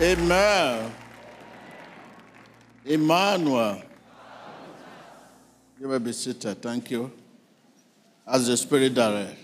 Amen. 0.00 0.92
Emmanuel. 2.84 3.82
You 5.80 5.88
may 5.88 5.98
be 5.98 6.12
seated. 6.12 6.62
Thank 6.62 6.92
you. 6.92 7.10
As 8.24 8.46
the 8.46 8.56
Spirit 8.56 8.94
directs. 8.94 9.40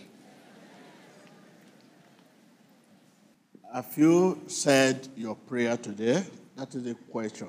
Have 3.73 3.93
you 3.97 4.43
said 4.47 5.09
your 5.17 5.35
prayer 5.35 5.77
today? 5.77 6.25
That 6.55 6.73
is 6.77 6.85
the 6.85 6.95
question. 7.11 7.49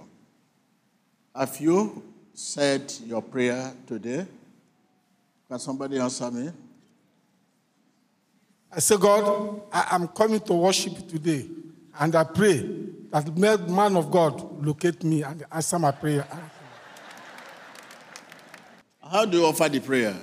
Have 1.36 1.56
you 1.62 2.02
said 2.34 2.92
your 3.06 3.22
prayer 3.22 3.72
today? 3.86 4.26
Can 5.48 5.60
somebody 5.60 6.00
answer 6.00 6.32
me? 6.32 6.50
I 8.72 8.80
say, 8.80 8.98
God, 8.98 9.62
I 9.72 9.96
am 9.96 10.08
coming 10.08 10.40
to 10.40 10.54
worship 10.54 11.08
today. 11.08 11.46
And 12.00 12.16
I 12.16 12.24
pray 12.24 12.86
that 13.16 13.26
the 13.34 13.72
man 13.72 13.96
of 13.96 14.12
God 14.12 14.66
locate 14.66 15.02
me 15.02 15.24
and 15.24 15.46
answer 15.50 15.80
my 15.80 15.92
prayer. 15.92 16.28
How 19.02 19.24
do 19.24 19.38
you 19.38 19.46
offer 19.46 19.70
the 19.70 19.80
prayer? 19.80 20.14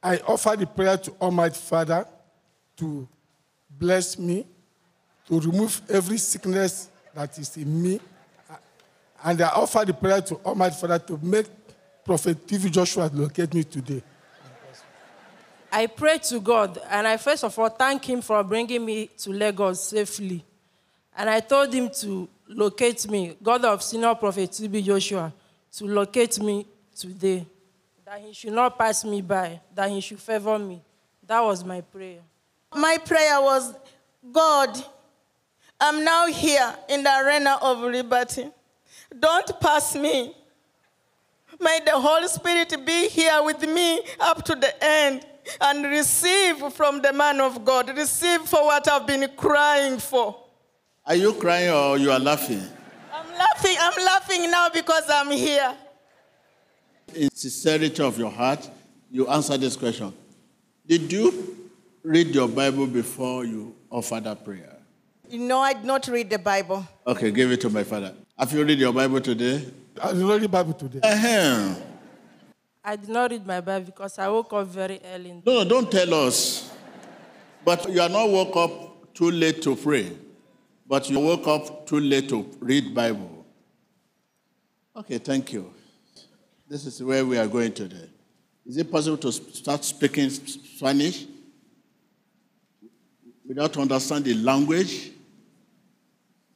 I 0.00 0.18
offer 0.18 0.54
the 0.54 0.66
prayer 0.66 0.96
to 0.96 1.10
Almighty 1.20 1.58
Father 1.58 2.06
to 2.76 3.08
bless 3.68 4.16
me, 4.16 4.46
to 5.26 5.40
remove 5.40 5.80
every 5.88 6.18
sickness 6.18 6.88
that 7.12 7.36
is 7.36 7.56
in 7.56 7.82
me. 7.82 7.98
And 9.24 9.40
I 9.40 9.48
offer 9.48 9.84
the 9.84 9.94
prayer 9.94 10.20
to 10.20 10.36
Almighty 10.44 10.76
Father 10.76 11.00
to 11.00 11.18
make 11.20 11.46
Prophet 12.04 12.46
TV 12.46 12.70
Joshua 12.70 13.10
locate 13.12 13.52
me 13.52 13.64
today. 13.64 14.04
I 15.72 15.88
pray 15.88 16.18
to 16.18 16.38
God, 16.38 16.78
and 16.88 17.08
I 17.08 17.16
first 17.16 17.42
of 17.42 17.58
all 17.58 17.70
thank 17.70 18.08
Him 18.08 18.22
for 18.22 18.44
bringing 18.44 18.84
me 18.84 19.08
to 19.18 19.30
Lagos 19.30 19.88
safely. 19.88 20.44
And 21.16 21.30
I 21.30 21.40
told 21.40 21.72
Him 21.72 21.88
to 22.00 22.28
locate 22.48 23.08
me, 23.10 23.36
God 23.42 23.64
of 23.64 23.82
Senior 23.82 24.14
Prophet 24.14 24.50
TB 24.50 24.84
Joshua, 24.84 25.32
to 25.72 25.84
locate 25.86 26.38
me 26.40 26.66
today. 26.94 27.46
That 28.04 28.20
He 28.20 28.32
should 28.32 28.52
not 28.52 28.78
pass 28.78 29.04
me 29.04 29.22
by, 29.22 29.60
that 29.74 29.90
He 29.90 30.00
should 30.00 30.20
favor 30.20 30.58
me. 30.58 30.82
That 31.26 31.40
was 31.40 31.64
my 31.64 31.80
prayer. 31.80 32.20
My 32.74 32.98
prayer 32.98 33.40
was 33.40 33.74
God, 34.30 34.84
I'm 35.80 36.04
now 36.04 36.26
here 36.26 36.74
in 36.88 37.02
the 37.02 37.24
arena 37.24 37.58
of 37.62 37.80
liberty. 37.80 38.50
Don't 39.18 39.60
pass 39.60 39.94
me. 39.94 40.34
May 41.60 41.80
the 41.84 41.92
Holy 41.92 42.28
Spirit 42.28 42.74
be 42.84 43.08
here 43.08 43.42
with 43.42 43.62
me 43.62 44.02
up 44.20 44.44
to 44.44 44.54
the 44.54 44.72
end 44.84 45.26
and 45.60 45.84
receive 45.84 46.72
from 46.72 47.00
the 47.00 47.12
man 47.12 47.40
of 47.40 47.64
God. 47.64 47.96
Receive 47.96 48.42
for 48.42 48.64
what 48.64 48.88
I've 48.88 49.06
been 49.06 49.30
crying 49.36 49.98
for. 49.98 50.45
Are 51.08 51.14
you 51.14 51.34
crying 51.34 51.70
or 51.70 51.98
you 51.98 52.10
are 52.10 52.18
laughing? 52.18 52.60
I'm 53.14 53.38
laughing. 53.38 53.76
I'm 53.78 54.04
laughing 54.04 54.50
now 54.50 54.68
because 54.70 55.04
I'm 55.08 55.30
here. 55.30 55.72
In 57.14 57.28
sincerity 57.32 58.02
of 58.02 58.18
your 58.18 58.30
heart, 58.30 58.68
you 59.08 59.28
answer 59.28 59.56
this 59.56 59.76
question. 59.76 60.12
Did 60.84 61.12
you 61.12 61.70
read 62.02 62.34
your 62.34 62.48
Bible 62.48 62.88
before 62.88 63.44
you 63.44 63.72
offer 63.88 64.18
that 64.18 64.44
prayer? 64.44 64.78
You 65.30 65.38
know, 65.38 65.60
I 65.60 65.74
did 65.74 65.84
not 65.84 66.08
read 66.08 66.28
the 66.28 66.40
Bible. 66.40 66.84
Okay, 67.06 67.30
give 67.30 67.52
it 67.52 67.60
to 67.60 67.70
my 67.70 67.84
father. 67.84 68.12
Have 68.36 68.52
you 68.52 68.64
read 68.64 68.78
your 68.80 68.92
Bible 68.92 69.20
today? 69.20 69.64
I 70.02 70.12
did 70.12 70.22
not 70.22 70.32
read 70.32 70.42
the 70.42 70.48
Bible 70.48 70.72
today. 70.72 71.00
Uh-huh. 71.04 71.74
I 72.84 72.96
did 72.96 73.08
not 73.08 73.30
read 73.30 73.46
my 73.46 73.60
Bible 73.60 73.86
because 73.86 74.18
I 74.18 74.28
woke 74.28 74.52
up 74.52 74.66
very 74.66 75.00
early. 75.04 75.40
No, 75.46 75.62
no, 75.62 75.68
don't 75.68 75.90
tell 75.90 76.12
us. 76.26 76.68
But 77.64 77.88
you 77.92 78.00
are 78.00 78.08
not 78.08 78.28
woke 78.28 78.56
up 78.56 79.14
too 79.14 79.30
late 79.30 79.62
to 79.62 79.76
pray. 79.76 80.10
But 80.88 81.10
you 81.10 81.18
woke 81.18 81.46
up 81.48 81.86
too 81.86 81.98
late 81.98 82.28
to 82.28 82.48
read 82.60 82.94
Bible. 82.94 83.44
Okay, 84.94 85.18
thank 85.18 85.52
you. 85.52 85.72
This 86.68 86.86
is 86.86 87.02
where 87.02 87.24
we 87.24 87.36
are 87.38 87.46
going 87.46 87.72
today. 87.72 88.08
Is 88.64 88.76
it 88.76 88.90
possible 88.90 89.16
to 89.18 89.32
start 89.32 89.84
speaking 89.84 90.30
Spanish 90.30 91.26
without 93.46 93.76
understanding 93.76 94.36
the 94.36 94.42
language? 94.42 95.12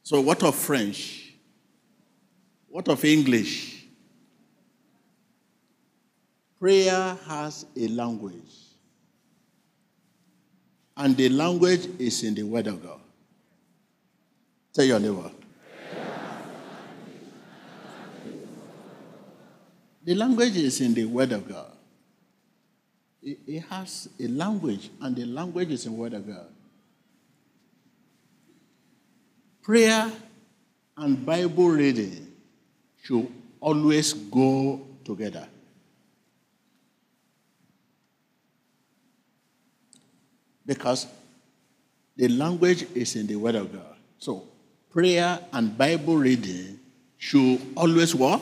So, 0.03 0.19
what 0.21 0.43
of 0.43 0.55
French? 0.55 1.33
What 2.67 2.87
of 2.87 3.03
English? 3.05 3.85
Prayer 6.59 7.17
has 7.27 7.65
a 7.75 7.87
language, 7.87 8.53
and 10.95 11.17
the 11.17 11.29
language 11.29 11.87
is 11.99 12.23
in 12.23 12.35
the 12.35 12.43
Word 12.43 12.67
of 12.67 12.83
God. 12.83 13.00
Tell 14.73 14.85
your 14.85 14.99
neighbor. 14.99 15.31
The 20.03 20.15
language 20.15 20.57
is 20.57 20.81
in 20.81 20.93
the 20.93 21.05
Word 21.05 21.31
of 21.31 21.47
God. 21.47 21.71
It, 23.21 23.61
has 23.69 24.09
a 24.19 24.27
language, 24.27 24.89
and 24.99 25.15
the 25.15 25.25
language 25.25 25.69
is 25.69 25.85
in 25.85 25.91
the 25.91 25.97
Word 25.97 26.13
of 26.13 26.25
God. 26.25 26.47
Prayer 29.61 30.11
and 30.97 31.23
Bible 31.23 31.69
reading 31.69 32.33
should 33.03 33.27
always 33.59 34.13
go 34.13 34.81
together. 35.03 35.47
Because 40.65 41.05
the 42.15 42.27
language 42.27 42.87
is 42.95 43.15
in 43.15 43.27
the 43.27 43.35
Word 43.35 43.55
of 43.55 43.71
God. 43.71 43.95
So, 44.17 44.47
prayer 44.91 45.39
and 45.53 45.77
Bible 45.77 46.17
reading 46.17 46.79
should 47.17 47.61
always 47.75 48.13
what? 48.13 48.41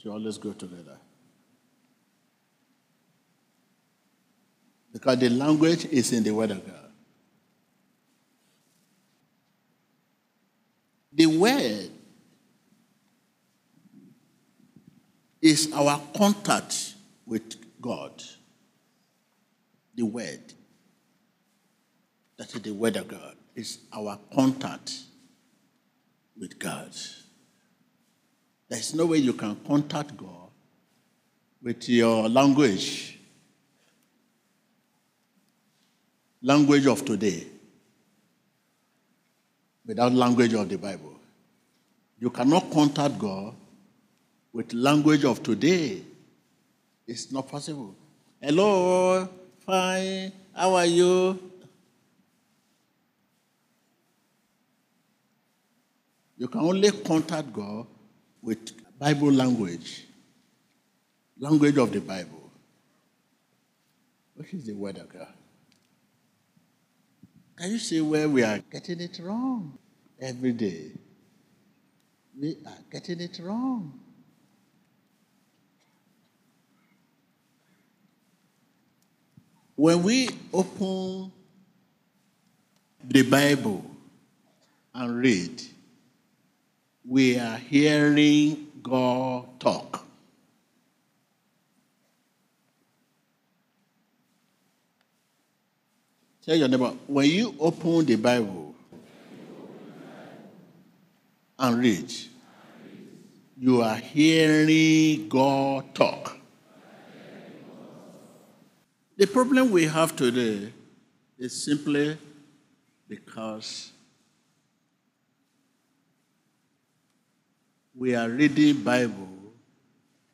Should 0.00 0.12
always 0.12 0.38
go 0.38 0.52
together. 0.52 0.98
Because 4.92 5.18
the 5.18 5.28
language 5.28 5.84
is 5.86 6.12
in 6.12 6.22
the 6.22 6.30
Word 6.30 6.52
of 6.52 6.64
God. 6.66 6.74
The 11.12 11.26
Word 11.26 11.90
is 15.42 15.72
our 15.72 16.00
contact 16.16 16.94
with 17.26 17.56
God. 17.80 18.22
The 19.94 20.02
Word. 20.02 20.40
That 22.36 22.54
is 22.54 22.60
the 22.62 22.72
Word 22.72 22.96
of 22.96 23.08
God. 23.08 23.34
Is 23.56 23.78
our 23.90 24.18
contact 24.34 24.92
with 26.38 26.58
God. 26.58 26.90
There's 28.68 28.94
no 28.94 29.06
way 29.06 29.16
you 29.16 29.32
can 29.32 29.56
contact 29.66 30.14
God 30.14 30.50
with 31.62 31.88
your 31.88 32.28
language. 32.28 33.18
Language 36.42 36.86
of 36.86 37.02
today. 37.06 37.46
Without 39.86 40.12
language 40.12 40.52
of 40.52 40.68
the 40.68 40.76
Bible. 40.76 41.18
You 42.20 42.28
cannot 42.28 42.70
contact 42.70 43.18
God 43.18 43.54
with 44.52 44.74
language 44.74 45.24
of 45.24 45.42
today. 45.42 46.02
It's 47.06 47.32
not 47.32 47.48
possible. 47.48 47.94
Hello, 48.38 49.26
fine. 49.64 50.30
How 50.54 50.74
are 50.74 50.84
you? 50.84 51.55
You 56.38 56.48
can 56.48 56.60
only 56.60 56.90
contact 56.90 57.52
God 57.52 57.86
with 58.42 58.58
Bible 58.98 59.32
language, 59.32 60.04
language 61.38 61.78
of 61.78 61.92
the 61.92 62.00
Bible, 62.00 62.50
which 64.34 64.52
is 64.52 64.66
the 64.66 64.74
Word 64.74 64.98
of 64.98 65.08
God. 65.08 65.32
Can 67.56 67.70
you 67.70 67.78
see 67.78 68.02
where 68.02 68.28
we 68.28 68.42
are 68.42 68.58
getting 68.70 69.00
it 69.00 69.18
wrong 69.22 69.78
every 70.20 70.52
day? 70.52 70.92
We 72.38 72.58
are 72.66 72.78
getting 72.92 73.20
it 73.20 73.40
wrong. 73.42 73.98
When 79.74 80.02
we 80.02 80.28
open 80.52 81.32
the 83.04 83.22
Bible 83.22 83.84
and 84.94 85.18
read, 85.18 85.62
we 87.08 87.38
are 87.38 87.56
hearing 87.56 88.66
God 88.82 89.60
talk. 89.60 90.04
Tell 96.44 96.56
your 96.56 96.68
neighbor, 96.68 96.92
when 97.06 97.30
you 97.30 97.54
open 97.58 98.04
the 98.04 98.16
Bible 98.16 98.74
and 101.58 101.78
read, 101.78 102.12
you 103.58 103.82
are 103.82 103.96
hearing 103.96 105.28
God 105.28 105.94
talk. 105.94 106.36
The 109.16 109.26
problem 109.26 109.70
we 109.70 109.84
have 109.84 110.14
today 110.14 110.72
is 111.38 111.64
simply 111.64 112.18
because 113.08 113.92
we 117.96 118.14
are 118.14 118.28
reading 118.28 118.82
Bible 118.82 119.28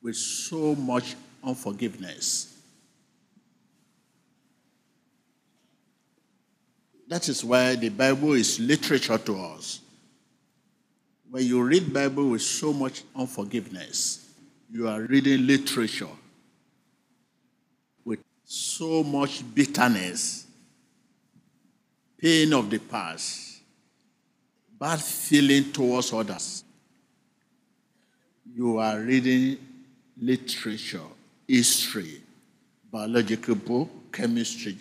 with 0.02 0.16
so 0.16 0.74
much 0.74 1.14
unforgiveness. 1.44 2.58
That 7.06 7.28
is 7.28 7.44
why 7.44 7.76
the 7.76 7.88
Bible 7.90 8.32
is 8.32 8.58
literature 8.58 9.18
to 9.18 9.38
us. 9.38 9.80
When 11.30 11.44
you 11.44 11.62
read 11.62 11.92
Bible 11.92 12.30
with 12.30 12.42
so 12.42 12.72
much 12.72 13.04
unforgiveness, 13.14 14.28
you 14.70 14.88
are 14.88 15.00
reading 15.02 15.46
literature 15.46 16.08
with 18.04 18.20
so 18.44 19.04
much 19.04 19.42
bitterness, 19.54 20.46
pain 22.18 22.52
of 22.54 22.70
the 22.70 22.78
past, 22.78 23.60
bad 24.80 25.00
feeling 25.00 25.70
towards 25.70 26.12
others. 26.12 26.64
You 28.44 28.78
are 28.78 28.98
reading 29.00 29.58
literature, 30.20 31.00
history, 31.46 32.22
biological 32.90 33.54
book, 33.54 33.88
chemistry. 34.12 34.78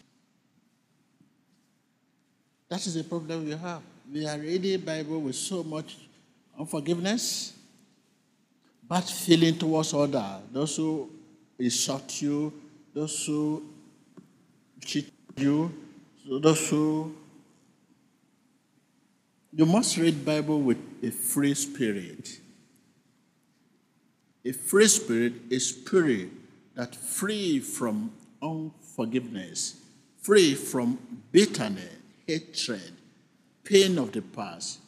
That 2.69 2.85
is 2.85 2.95
the 2.95 3.03
problem 3.03 3.45
we 3.45 3.51
have. 3.51 3.81
We 4.11 4.25
are 4.25 4.37
reading 4.37 4.81
Bible 4.81 5.21
with 5.21 5.35
so 5.35 5.63
much 5.63 5.97
unforgiveness, 6.57 7.53
bad 8.87 9.03
feeling 9.05 9.57
towards 9.57 9.93
others, 9.93 10.41
those 10.51 10.75
who 10.75 11.09
insult 11.57 12.21
you, 12.21 12.51
those 12.93 13.25
who 13.25 13.63
cheat 14.83 15.11
you, 15.37 15.71
those 16.27 16.69
who 16.69 17.15
you 19.53 19.65
must 19.65 19.97
read 19.97 20.25
Bible 20.25 20.61
with 20.61 20.77
a 21.03 21.11
free 21.11 21.53
spirit. 21.53 22.40
A 24.43 24.51
free 24.51 24.87
spirit 24.87 25.33
is 25.49 25.69
spirit 25.69 26.29
that 26.75 26.95
free 26.95 27.59
from 27.59 28.11
unforgiveness, 28.41 29.75
free 30.21 30.55
from 30.55 30.97
bitterness, 31.31 31.93
hatred, 32.27 32.91
pain 33.63 33.97
of 33.99 34.11
the 34.11 34.21
past, 34.21 34.79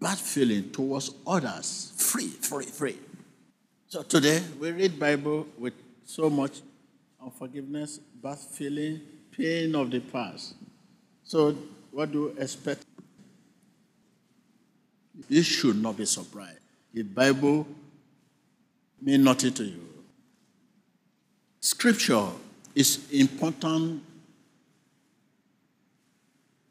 bad 0.00 0.18
feeling 0.18 0.70
towards 0.70 1.12
others. 1.26 1.92
Free, 1.96 2.28
free, 2.28 2.66
free. 2.66 2.98
So 3.86 4.02
today 4.02 4.42
we 4.58 4.72
read 4.72 4.98
Bible 4.98 5.46
with 5.56 5.74
so 6.04 6.28
much 6.28 6.60
unforgiveness, 7.22 7.98
bad 7.98 8.38
feeling, 8.38 9.00
pain 9.30 9.74
of 9.76 9.90
the 9.90 10.00
past. 10.00 10.54
So 11.22 11.56
what 11.92 12.10
do 12.10 12.18
you 12.18 12.42
expect? 12.42 12.84
You 15.28 15.42
should 15.42 15.80
not 15.80 15.96
be 15.96 16.06
surprised. 16.06 16.58
The 16.92 17.02
Bible 17.02 17.66
mean 19.04 19.22
nothing 19.22 19.52
to 19.52 19.64
you. 19.64 19.86
Scripture 21.60 22.26
is 22.74 23.06
important 23.12 24.02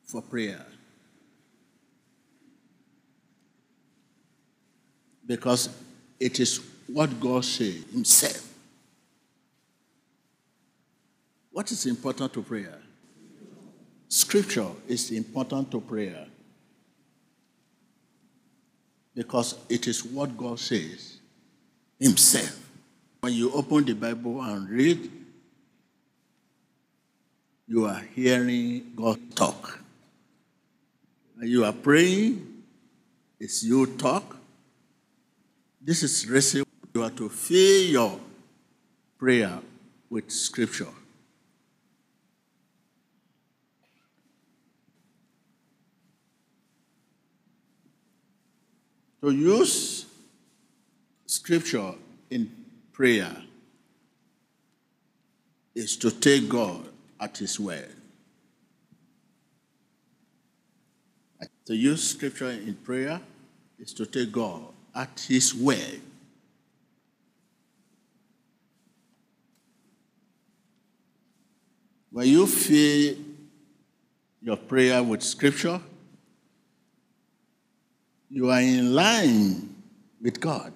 for 0.04 0.22
prayer. 0.22 0.66
Because 5.26 5.70
it 6.20 6.40
is 6.40 6.60
what 6.88 7.20
God 7.20 7.46
says 7.46 7.84
Himself. 7.92 8.50
What 11.52 11.72
is 11.72 11.86
important 11.86 12.34
to 12.34 12.42
prayer? 12.42 12.80
Scripture 14.10 14.70
is 14.88 15.12
important 15.12 15.72
to 15.72 15.80
prayer 15.80 16.26
because 19.16 19.56
it 19.70 19.88
is 19.88 20.04
what 20.04 20.36
God 20.36 20.60
says 20.60 21.13
Himself. 22.00 22.60
When 23.22 23.34
you 23.34 23.52
open 23.54 23.86
the 23.86 23.94
Bible 23.94 24.42
and 24.42 24.70
read, 24.70 25.10
you 27.68 27.86
are 27.86 28.02
hearing 28.14 28.92
God 28.96 29.18
talk. 29.36 29.80
When 31.36 31.48
you 31.48 31.64
are 31.64 31.74
praying, 31.74 32.64
it's 33.40 33.64
you 33.64 33.86
talk. 33.98 34.36
This 35.82 36.04
is 36.04 36.30
recipe. 36.30 36.70
You 36.94 37.04
are 37.04 37.10
to 37.12 37.30
fill 37.30 37.84
your 37.84 38.20
prayer 39.18 39.60
with 40.10 40.30
scripture. 40.30 40.94
To 49.22 49.32
use 49.32 50.03
scripture 51.44 51.94
in 52.30 52.50
prayer 52.94 53.36
is 55.76 55.98
to 55.98 56.10
take 56.10 56.48
God 56.48 56.88
at 57.20 57.38
His 57.38 57.60
word. 57.60 57.94
To 61.66 61.76
use 61.76 62.12
scripture 62.12 62.50
in 62.50 62.76
prayer 62.76 63.20
is 63.78 63.92
to 63.96 64.06
take 64.06 64.32
God 64.32 64.62
at 64.96 65.20
His 65.28 65.54
word. 65.54 66.00
When 72.12 72.26
you 72.26 72.48
fill 72.48 73.16
your 74.42 74.58
prayer 74.58 75.04
with 75.04 75.22
scripture, 75.22 75.82
you 78.30 78.50
are 78.50 78.62
in 78.62 78.96
line 78.96 79.76
with 80.22 80.40
God. 80.40 80.72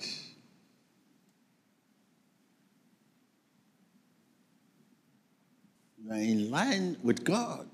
Are 6.09 6.15
in 6.15 6.49
line 6.49 6.97
with 7.03 7.23
God. 7.23 7.67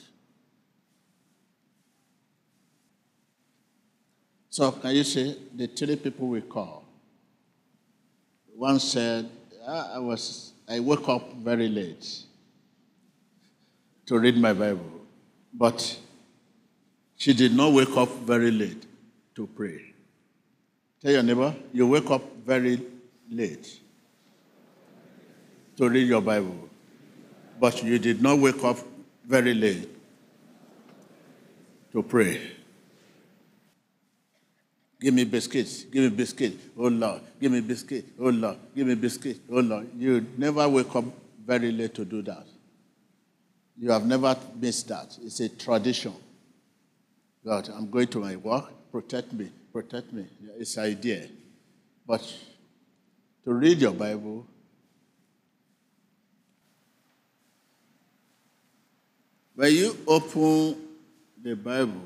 So, 4.49 4.71
can 4.71 4.95
you 4.95 5.03
see 5.03 5.37
the 5.55 5.67
three 5.67 5.95
people 5.95 6.27
we 6.27 6.41
call? 6.41 6.83
One 8.55 8.79
said, 8.79 9.29
ah, 9.67 9.95
I 9.95 9.99
was 9.99 10.53
I 10.67 10.79
woke 10.79 11.09
up 11.09 11.33
very 11.33 11.67
late 11.67 12.23
to 14.05 14.19
read 14.19 14.37
my 14.37 14.53
Bible, 14.53 15.01
but 15.53 15.99
she 17.17 17.33
did 17.33 17.55
not 17.55 17.73
wake 17.73 17.95
up 17.97 18.09
very 18.19 18.51
late 18.51 18.85
to 19.35 19.47
pray. 19.47 19.93
Tell 21.01 21.11
your 21.11 21.23
neighbor, 21.23 21.53
you 21.73 21.87
wake 21.87 22.09
up 22.09 22.23
very 22.45 22.81
late 23.29 23.79
to 25.77 25.89
read 25.89 26.07
your 26.07 26.21
Bible, 26.21 26.69
but 27.63 27.81
you 27.81 27.97
did 27.97 28.21
not 28.21 28.37
wake 28.39 28.61
up 28.65 28.77
very 29.25 29.53
late 29.53 29.87
to 31.93 32.03
pray. 32.03 32.41
Give 34.99 35.13
me 35.13 35.23
biscuits, 35.23 35.85
give 35.85 36.03
me 36.03 36.09
biscuits, 36.09 36.61
oh 36.77 36.89
Lord, 36.89 37.21
give 37.39 37.53
me 37.53 37.61
biscuits, 37.61 38.11
oh 38.19 38.31
Lord, 38.31 38.57
give 38.75 38.85
me 38.85 38.95
biscuits, 38.95 39.39
oh 39.49 39.61
Lord. 39.61 39.87
You 39.97 40.27
never 40.37 40.67
wake 40.67 40.93
up 40.93 41.05
very 41.45 41.71
late 41.71 41.93
to 41.93 42.03
do 42.03 42.21
that. 42.23 42.45
You 43.79 43.91
have 43.91 44.05
never 44.05 44.35
missed 44.59 44.89
that. 44.89 45.17
It's 45.23 45.39
a 45.39 45.47
tradition. 45.47 46.15
God, 47.45 47.69
I'm 47.69 47.89
going 47.89 48.07
to 48.07 48.19
my 48.19 48.35
work, 48.35 48.73
protect 48.91 49.31
me, 49.31 49.49
protect 49.71 50.11
me. 50.11 50.25
It's 50.59 50.77
idea. 50.77 51.29
But 52.05 52.29
to 53.45 53.53
read 53.53 53.79
your 53.79 53.93
Bible, 53.93 54.47
when 59.55 59.73
you 59.73 59.97
open 60.07 60.75
the 61.41 61.55
Bible 61.55 62.01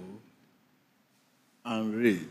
and 1.64 1.94
read, 1.94 2.28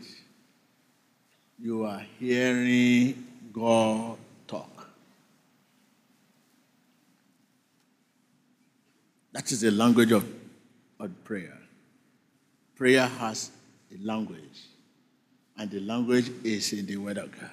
you 1.59 1.85
are 1.85 2.03
hearing 2.19 3.25
God 3.51 4.17
talk. 4.47 4.89
That 9.31 9.51
is 9.51 9.61
the 9.61 9.71
language 9.71 10.11
of, 10.11 10.25
of 10.99 11.23
prayer. 11.23 11.57
Prayer 12.75 13.07
has 13.07 13.51
a 13.91 14.05
language, 14.05 14.61
and 15.57 15.69
the 15.71 15.79
language 15.79 16.31
is 16.43 16.73
in 16.73 16.85
the 16.85 16.97
Word 16.97 17.17
of 17.17 17.31
God. 17.31 17.49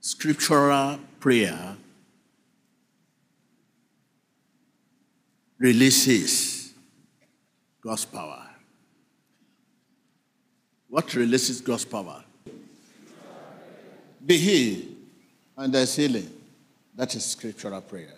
Scriptural 0.00 0.98
prayer 1.18 1.76
releases 5.64 6.74
God's 7.80 8.04
power. 8.04 8.46
What 10.90 11.14
releases 11.14 11.62
God's 11.62 11.86
power? 11.86 12.22
Be 14.26 14.36
healed, 14.36 14.88
and 15.56 15.72
there's 15.72 15.96
healing. 15.96 16.30
That 16.94 17.14
is 17.14 17.24
scriptural 17.24 17.80
prayer. 17.80 18.12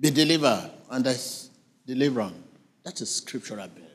Be 0.00 0.10
delivered, 0.10 0.68
and 0.90 1.04
there's 1.04 1.48
deliverance. 1.86 2.34
That 2.82 3.00
is 3.00 3.14
scriptural 3.14 3.68
prayer. 3.68 3.86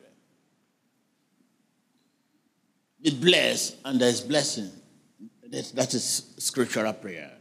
be 3.02 3.12
blessed, 3.12 3.76
and 3.84 4.00
there 4.00 4.10
is 4.10 4.22
blessing. 4.22 4.72
That 5.52 5.94
is 5.94 6.32
scriptural 6.38 6.94
prayer. 6.94 7.35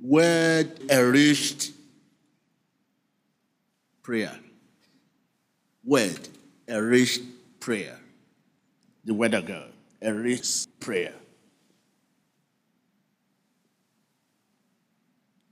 Word 0.00 0.80
enriched 0.90 1.72
prayer. 4.02 4.38
Word 5.84 6.28
enriched 6.68 7.22
prayer. 7.60 7.98
The 9.04 9.14
word 9.14 9.34
of 9.34 9.46
God 9.46 9.72
enriched 10.00 10.68
prayer. 10.80 11.14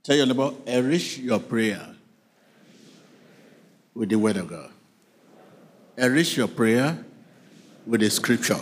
Tell 0.03 0.15
your 0.15 0.25
neighbor, 0.25 0.53
enrich 0.65 1.17
your 1.17 1.39
prayer 1.39 1.85
with 3.93 4.09
the 4.09 4.15
word 4.15 4.37
of 4.37 4.47
God. 4.47 4.71
Enrich 5.97 6.37
your 6.37 6.47
prayer 6.47 7.03
with 7.85 7.99
the 8.01 8.09
scripture. 8.09 8.61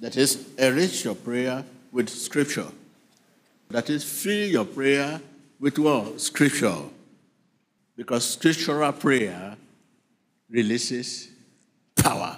That 0.00 0.16
is, 0.16 0.48
enrich 0.56 1.04
your 1.04 1.14
prayer 1.14 1.64
with 1.90 2.08
scripture. 2.08 2.68
That 3.72 3.88
is, 3.88 4.04
fill 4.04 4.48
your 4.48 4.64
prayer 4.66 5.18
with 5.58 5.78
what? 5.78 6.20
Scripture. 6.20 6.76
Because 7.96 8.34
scriptural 8.34 8.92
prayer 8.92 9.56
releases 10.50 11.30
power. 11.96 12.36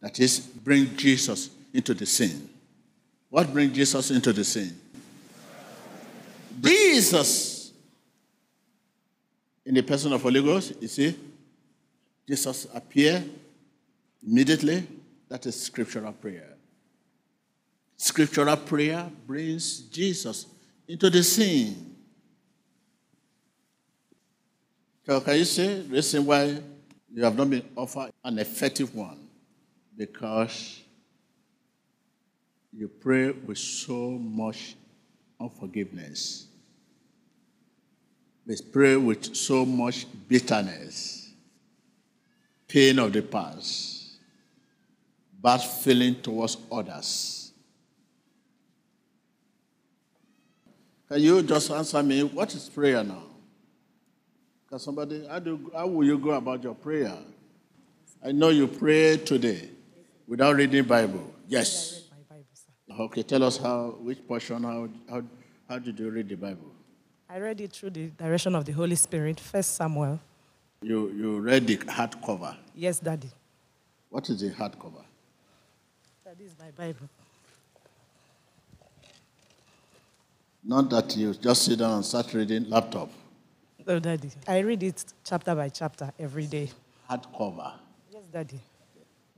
That 0.00 0.18
is, 0.18 0.38
bring 0.38 0.96
Jesus 0.96 1.50
into 1.74 1.92
the 1.92 2.06
scene. 2.06 2.48
What 3.28 3.52
brings 3.52 3.74
Jesus 3.74 4.10
into 4.10 4.32
the 4.32 4.44
scene? 4.44 4.80
Jesus, 6.58 7.70
in 9.66 9.74
the 9.74 9.82
person 9.82 10.10
of 10.14 10.22
Holy 10.22 10.42
Ghost, 10.42 10.72
you 10.80 10.88
see, 10.88 11.14
Jesus 12.26 12.66
appear 12.72 13.22
immediately. 14.26 14.86
That 15.28 15.44
is 15.44 15.60
scriptural 15.60 16.12
prayer. 16.14 16.54
Scriptural 18.00 18.56
prayer 18.56 19.10
brings 19.26 19.80
Jesus 19.80 20.46
into 20.86 21.10
the 21.10 21.22
scene. 21.22 21.96
So 25.04 25.20
can 25.20 25.36
you 25.36 25.44
say 25.44 25.80
the 25.82 25.94
reason 25.94 26.24
why 26.24 26.62
you 27.12 27.24
have 27.24 27.36
not 27.36 27.50
been 27.50 27.68
offered 27.74 28.12
an 28.22 28.38
effective 28.38 28.94
one? 28.94 29.26
Because 29.96 30.80
you 32.72 32.86
pray 32.86 33.32
with 33.32 33.58
so 33.58 34.10
much 34.10 34.76
unforgiveness. 35.40 36.46
We 38.46 38.56
pray 38.70 38.96
with 38.96 39.34
so 39.34 39.64
much 39.66 40.06
bitterness, 40.28 41.32
pain 42.68 43.00
of 43.00 43.12
the 43.12 43.22
past, 43.22 44.18
bad 45.42 45.58
feeling 45.58 46.14
towards 46.22 46.56
others. 46.70 47.47
Can 51.08 51.22
you 51.22 51.42
just 51.42 51.70
answer 51.70 52.02
me, 52.02 52.22
what 52.22 52.54
is 52.54 52.68
prayer 52.68 53.02
now? 53.02 53.22
Can 54.68 54.78
somebody, 54.78 55.26
how, 55.26 55.38
do, 55.38 55.70
how 55.74 55.86
will 55.86 56.04
you 56.04 56.18
go 56.18 56.32
about 56.32 56.62
your 56.62 56.74
prayer? 56.74 57.16
I 58.22 58.32
know 58.32 58.50
you 58.50 58.66
pray 58.66 59.16
today 59.16 59.70
without 60.26 60.56
reading 60.56 60.84
Bible. 60.84 61.32
Yes. 61.46 62.02
Okay, 63.00 63.22
tell 63.22 63.42
us 63.44 63.56
how, 63.56 63.96
which 64.00 64.26
portion, 64.26 64.64
how, 64.64 64.88
how, 65.08 65.22
how 65.68 65.78
did 65.78 65.98
you 65.98 66.10
read 66.10 66.28
the 66.28 66.36
Bible? 66.36 66.72
I 67.30 67.38
read 67.38 67.60
it 67.60 67.72
through 67.72 67.90
the 67.90 68.06
direction 68.08 68.54
of 68.54 68.66
the 68.66 68.72
Holy 68.72 68.96
Spirit, 68.96 69.40
First 69.40 69.76
Samuel. 69.76 70.20
You, 70.82 71.10
you 71.10 71.40
read 71.40 71.66
the 71.66 71.76
hardcover. 71.78 72.56
Yes, 72.74 72.98
Daddy. 73.00 73.30
What 74.10 74.28
is 74.28 74.40
the 74.40 74.50
hardcover? 74.50 75.04
That 76.24 76.36
is 76.40 76.54
my 76.58 76.70
Bible. 76.70 77.08
Not 80.68 80.90
that 80.90 81.16
you 81.16 81.32
just 81.32 81.62
sit 81.64 81.78
down 81.78 81.94
and 81.94 82.04
start 82.04 82.32
reading 82.34 82.68
laptop. 82.68 83.10
No, 83.86 83.98
Daddy. 83.98 84.30
I 84.46 84.58
read 84.58 84.82
it 84.82 85.02
chapter 85.24 85.54
by 85.54 85.70
chapter 85.70 86.12
every 86.18 86.46
day. 86.46 86.68
Hardcover. 87.08 87.72
Yes, 88.12 88.22
Daddy. 88.30 88.60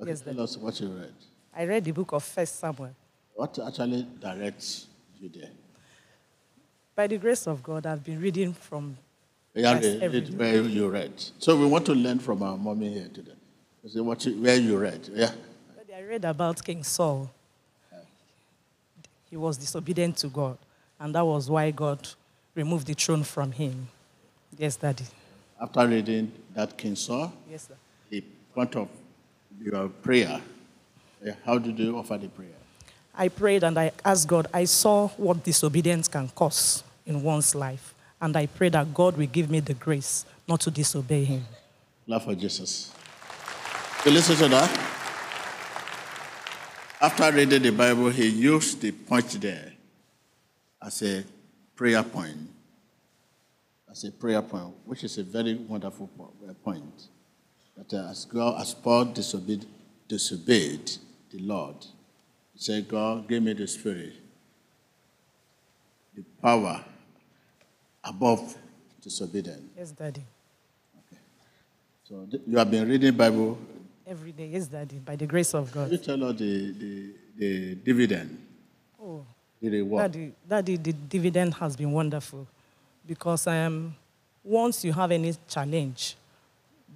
Okay, 0.01 0.11
Yes, 0.11 0.21
tell 0.23 0.33
Daddy. 0.33 0.43
us 0.43 0.57
what 0.57 0.81
you 0.81 0.89
read. 0.89 1.13
I 1.57 1.67
read 1.67 1.85
the 1.85 1.93
book 1.93 2.11
of 2.11 2.25
First 2.25 2.59
Samuel. 2.59 2.91
What 3.35 3.57
actually 3.65 4.09
directs 4.21 4.89
you 5.21 5.29
there? 5.29 5.51
By 6.97 7.07
the 7.07 7.17
grace 7.19 7.47
of 7.47 7.63
God, 7.63 7.87
I've 7.87 8.03
been 8.03 8.21
reading 8.21 8.53
from 8.53 8.97
Yeah, 9.55 9.75
Yes, 9.75 9.85
read, 9.85 10.03
every 10.03 10.21
read 10.23 10.37
where 10.37 10.63
you 10.63 10.89
read. 10.89 11.13
So 11.39 11.57
we 11.57 11.67
want 11.67 11.87
to 11.87 11.95
learn 11.95 12.19
from 12.19 12.43
our 12.43 12.57
mommy 12.57 12.93
here 12.93 13.09
today. 13.15 13.35
Say 13.87 14.01
what 14.01 14.27
you, 14.27 14.33
where 14.43 14.57
you 14.57 14.77
read. 14.79 15.09
Yeah. 15.13 15.31
Daddy, 15.77 15.95
I 15.97 16.03
read 16.03 16.25
about 16.25 16.65
King 16.65 16.83
Saul. 16.83 17.31
He 19.31 19.37
was 19.37 19.57
disobedient 19.57 20.17
to 20.19 20.27
God, 20.29 20.59
and 21.00 21.14
that 21.14 21.25
was 21.25 21.50
why 21.50 21.71
God 21.71 22.07
removed 22.54 22.87
the 22.87 22.95
throne 22.95 23.25
from 23.25 23.52
him. 23.52 23.88
Yes, 24.57 24.76
Daddy. 24.76 25.04
After 25.61 25.87
reading 25.87 26.30
that 26.54 26.76
King 26.76 26.95
Saul, 26.95 27.33
Yes, 27.50 27.69
sir. 27.69 27.75
the 28.11 28.23
point 28.54 28.76
of 28.76 28.88
your 29.62 29.88
prayer, 29.88 30.40
eh, 31.26 31.33
how 31.45 31.59
did 31.59 31.78
you 31.78 31.97
offer 31.97 32.19
the 32.19 32.28
prayer? 32.28 32.49
I 33.14 33.28
prayed 33.28 33.64
and 33.64 33.78
I 33.78 33.92
asked 34.04 34.28
God, 34.28 34.47
I 34.52 34.64
saw 34.64 35.09
what 35.09 35.42
disobedience 35.42 36.07
can 36.09 36.28
cause 36.28 36.85
in 37.07 37.23
one's 37.23 37.54
life. 37.54 37.95
And 38.21 38.37
I 38.37 38.47
pray 38.47 38.69
that 38.69 38.92
God 38.92 39.16
will 39.16 39.26
give 39.26 39.50
me 39.50 39.61
the 39.61 39.75
grace 39.75 40.26
not 40.47 40.61
to 40.61 40.71
disobey 40.71 41.25
him. 41.25 41.45
Love 42.07 42.25
for 42.25 42.35
Jesus. 42.35 42.92
You 44.04 44.12
listen 44.12 44.37
to 44.37 44.49
that? 44.49 44.71
After 47.00 47.33
reading 47.33 47.62
the 47.62 47.71
Bible, 47.71 48.11
he 48.11 48.28
used 48.28 48.80
the 48.80 48.92
point 48.92 49.28
there 49.40 49.73
as 50.83 51.03
a 51.03 51.25
prayer 51.77 52.03
point. 52.03 52.49
As 53.91 54.05
a 54.05 54.13
prayer 54.13 54.43
point, 54.43 54.73
which 54.85 55.03
is 55.05 55.19
a 55.19 55.25
very 55.25 55.55
wonderful 55.55 56.09
uh, 56.49 56.53
point. 56.65 57.09
That 57.77 57.93
uh, 57.93 58.11
as 58.11 58.25
God, 58.25 58.61
as 58.61 58.73
Paul 58.75 59.07
disobeyed, 59.07 59.67
disobeyed 60.07 60.91
the 61.31 61.39
Lord, 61.39 61.77
he 62.55 62.61
said, 62.61 62.87
God, 62.87 63.27
give 63.29 63.43
me 63.43 63.53
the 63.53 63.67
spirit, 63.67 64.13
the 66.15 66.23
power 66.41 66.85
above 68.05 68.57
disobedience. 69.03 69.73
Yes, 69.77 69.91
Daddy. 69.91 70.23
Okay. 70.99 71.21
So 72.05 72.29
you 72.47 72.59
have 72.59 72.71
been 72.71 72.89
reading 72.89 73.15
Bible. 73.17 73.59
Every 74.07 74.33
day, 74.33 74.47
yes, 74.47 74.67
Daddy, 74.67 74.99
by 74.99 75.17
the 75.17 75.27
grace 75.27 75.55
of 75.55 75.73
Can 75.73 75.91
you 75.91 75.97
God. 75.99 76.05
tell 76.05 76.25
us 76.25 76.39
the, 76.39 76.73
the, 76.73 77.13
the 77.37 77.75
dividend, 77.77 78.39
Oh, 79.62 79.69
the 79.69 79.71
reward? 79.71 80.12
Daddy, 80.12 80.33
Daddy, 80.49 80.76
the 80.76 80.93
dividend 80.93 81.55
has 81.55 81.76
been 81.76 81.93
wonderful 81.93 82.47
because 83.07 83.47
um, 83.47 83.95
once 84.43 84.85
you 84.85 84.93
have 84.93 85.11
any 85.11 85.35
challenge, 85.49 86.17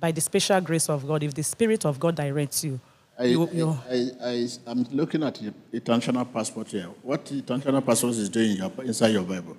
by 0.01 0.11
the 0.11 0.21
special 0.21 0.61
grace 0.61 0.89
of 0.89 1.07
God, 1.07 1.23
if 1.23 1.35
the 1.35 1.43
Spirit 1.43 1.85
of 1.85 2.01
God 2.01 2.17
directs 2.17 2.65
you, 2.65 2.81
I, 3.17 3.25
you, 3.27 3.79
I, 4.21 4.49
am 4.67 4.85
looking 4.91 5.23
at 5.23 5.37
the 5.37 5.55
international 5.73 6.25
passport 6.25 6.69
here. 6.69 6.89
What 7.01 7.25
the 7.27 7.37
international 7.37 7.81
passport 7.81 8.15
is 8.15 8.29
doing 8.29 8.57
your, 8.57 8.73
inside 8.83 9.13
your 9.13 9.23
Bible? 9.23 9.57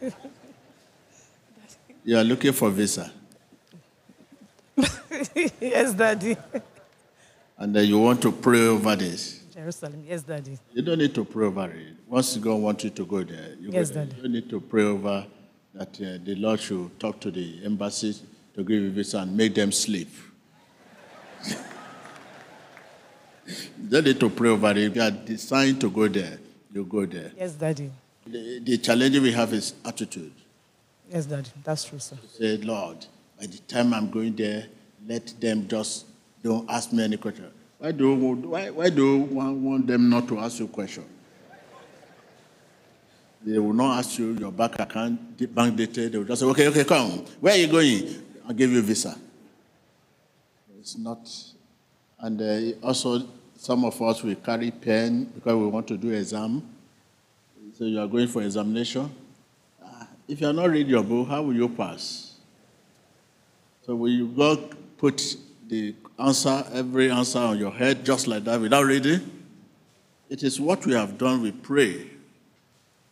you 2.04 2.16
are 2.16 2.24
looking 2.24 2.52
for 2.52 2.70
visa, 2.70 3.12
yes, 5.60 5.92
Daddy. 5.92 6.36
and 7.58 7.76
then 7.76 7.86
you 7.86 7.98
want 7.98 8.22
to 8.22 8.32
pray 8.32 8.66
over 8.66 8.96
this. 8.96 9.43
Jerusalem, 9.64 10.04
yes, 10.06 10.22
Daddy. 10.22 10.58
You 10.74 10.82
don't 10.82 10.98
need 10.98 11.14
to 11.14 11.24
pray 11.24 11.46
over 11.46 11.70
it. 11.70 11.94
Once 12.06 12.36
God 12.36 12.56
wants 12.56 12.84
you 12.84 12.90
to 12.90 13.06
go 13.06 13.22
there, 13.22 13.54
you 13.58 13.70
Yes, 13.72 13.88
go 13.88 13.94
there. 13.94 14.14
You 14.16 14.22
don't 14.22 14.32
need 14.32 14.50
to 14.50 14.60
pray 14.60 14.82
over 14.82 15.26
that 15.72 15.88
uh, 15.88 16.18
the 16.22 16.34
Lord 16.34 16.60
should 16.60 17.00
talk 17.00 17.18
to 17.20 17.30
the 17.30 17.64
embassy 17.64 18.14
to 18.54 18.62
give 18.62 18.82
you 18.82 18.90
visa 18.90 19.20
and 19.20 19.34
make 19.34 19.54
them 19.54 19.72
sleep. 19.72 20.10
you 21.46 21.54
don't 23.88 24.04
need 24.04 24.20
to 24.20 24.28
pray 24.28 24.50
over 24.50 24.70
it. 24.72 24.76
If 24.76 24.96
you 24.96 25.00
are 25.02 25.10
designed 25.10 25.80
to 25.80 25.88
go 25.88 26.08
there, 26.08 26.38
you 26.70 26.84
go 26.84 27.06
there. 27.06 27.32
Yes, 27.34 27.52
Daddy. 27.52 27.90
The, 28.26 28.58
the 28.62 28.76
challenge 28.76 29.18
we 29.18 29.32
have 29.32 29.50
is 29.54 29.72
attitude. 29.82 30.32
Yes, 31.10 31.24
Daddy. 31.24 31.48
That's 31.64 31.84
true, 31.86 32.00
sir. 32.00 32.18
Say, 32.38 32.58
Lord, 32.58 33.06
by 33.40 33.46
the 33.46 33.58
time 33.60 33.94
I'm 33.94 34.10
going 34.10 34.36
there, 34.36 34.66
let 35.06 35.32
them 35.40 35.66
just 35.66 36.04
don't 36.42 36.68
ask 36.68 36.92
me 36.92 37.02
any 37.02 37.16
question. 37.16 37.50
Why 37.84 37.92
do 37.92 38.14
why, 38.14 38.70
why 38.70 38.88
do 38.88 39.04
you 39.04 39.18
want, 39.24 39.86
them 39.86 40.08
not 40.08 40.26
to 40.28 40.38
ask 40.38 40.58
you 40.58 40.68
question? 40.68 41.04
They 43.44 43.58
will 43.58 43.74
not 43.74 43.98
ask 43.98 44.18
you 44.18 44.32
your 44.32 44.50
bank 44.50 44.78
account, 44.78 45.54
bank 45.54 45.76
detail. 45.76 46.08
They 46.08 46.16
will 46.16 46.24
just 46.24 46.40
say, 46.40 46.46
okay, 46.46 46.68
okay, 46.68 46.84
come. 46.84 47.26
Where 47.40 47.52
are 47.52 47.58
you 47.58 47.66
going? 47.66 48.22
I'll 48.48 48.54
give 48.54 48.72
you 48.72 48.80
visa. 48.80 49.14
It's 50.80 50.96
not. 50.96 51.28
And 52.20 52.40
uh, 52.40 52.86
also, 52.86 53.22
some 53.58 53.84
of 53.84 54.00
us 54.00 54.22
will 54.22 54.36
carry 54.36 54.70
pen 54.70 55.24
because 55.34 55.54
we 55.54 55.66
want 55.66 55.86
to 55.88 55.98
do 55.98 56.08
exam. 56.08 56.62
So 57.76 57.84
you 57.84 58.00
are 58.00 58.08
going 58.08 58.28
for 58.28 58.40
examination. 58.40 59.14
Ah, 59.84 60.08
If 60.26 60.40
you 60.40 60.46
are 60.46 60.54
not 60.54 60.70
reading 60.70 60.88
your 60.88 61.04
book, 61.04 61.28
how 61.28 61.42
will 61.42 61.54
you 61.54 61.68
pass? 61.68 62.32
So 63.84 63.94
when 63.94 64.12
you 64.12 64.28
go 64.28 64.56
put 64.96 65.36
the 65.68 65.94
answer, 66.18 66.64
every 66.72 67.10
answer 67.10 67.38
on 67.38 67.58
your 67.58 67.70
head, 67.70 68.04
just 68.04 68.26
like 68.26 68.44
that, 68.44 68.60
without 68.60 68.84
reading, 68.84 69.20
it 70.28 70.42
is 70.42 70.60
what 70.60 70.84
we 70.86 70.92
have 70.92 71.18
done. 71.18 71.42
We 71.42 71.52
pray 71.52 72.10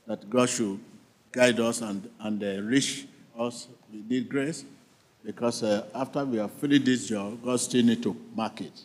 that 0.07 0.29
God 0.29 0.49
should 0.49 0.81
guide 1.31 1.61
us 1.61 1.81
and, 1.81 2.09
and 2.21 2.43
uh, 2.43 2.63
reach 2.63 3.07
us. 3.39 3.69
We 3.93 4.03
need 4.09 4.29
grace 4.29 4.65
because 5.25 5.63
uh, 5.63 5.87
after 5.95 6.25
we 6.25 6.39
have 6.39 6.53
finished 6.53 6.85
this 6.85 7.09
job, 7.09 7.43
God 7.43 7.61
still 7.61 7.85
need 7.85 8.03
to 8.03 8.17
mark 8.35 8.61
it. 8.61 8.85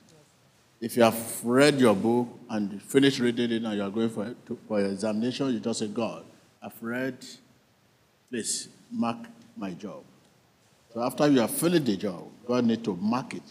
If 0.80 0.96
you 0.96 1.04
have 1.04 1.44
read 1.44 1.80
your 1.80 1.96
book 1.96 2.28
and 2.50 2.82
finished 2.84 3.20
reading 3.20 3.52
it 3.52 3.64
and 3.64 3.76
you 3.76 3.82
are 3.82 3.90
going 3.90 4.10
for, 4.10 4.36
to, 4.46 4.60
for 4.68 4.80
your 4.80 4.90
examination, 4.90 5.52
you 5.54 5.60
just 5.60 5.80
say, 5.80 5.88
God, 5.88 6.24
I've 6.62 6.82
read, 6.82 7.18
please 8.30 8.70
mark 8.92 9.18
my 9.56 9.72
job. 9.72 10.04
So 10.98 11.04
after 11.04 11.28
you 11.28 11.42
have 11.42 11.52
finished 11.52 11.86
the 11.86 11.96
job, 11.96 12.24
God 12.48 12.66
need 12.66 12.84
to 12.86 12.96
mark 12.96 13.36
it. 13.36 13.44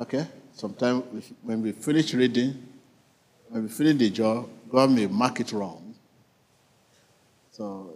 Okay? 0.00 0.28
Sometimes 0.54 1.02
when 1.42 1.60
we 1.60 1.72
finish 1.72 2.14
reading, 2.14 2.64
when 3.48 3.64
we 3.64 3.68
finish 3.68 3.96
the 3.96 4.10
job, 4.10 4.48
God 4.70 4.92
may 4.92 5.06
mark 5.08 5.40
it 5.40 5.50
wrong. 5.50 5.92
So 7.50 7.94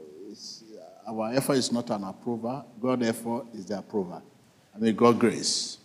our 1.07 1.33
effort 1.33 1.59
is 1.59 1.71
not 1.71 1.91
an 1.91 2.03
approval. 2.03 2.67
God's 2.83 3.07
effort 3.07 3.47
is 3.55 3.67
the 3.67 3.79
approval. 3.79 4.21
I 4.75 4.79
mean, 4.79 4.97
God 4.97 5.21
grace. 5.21 5.79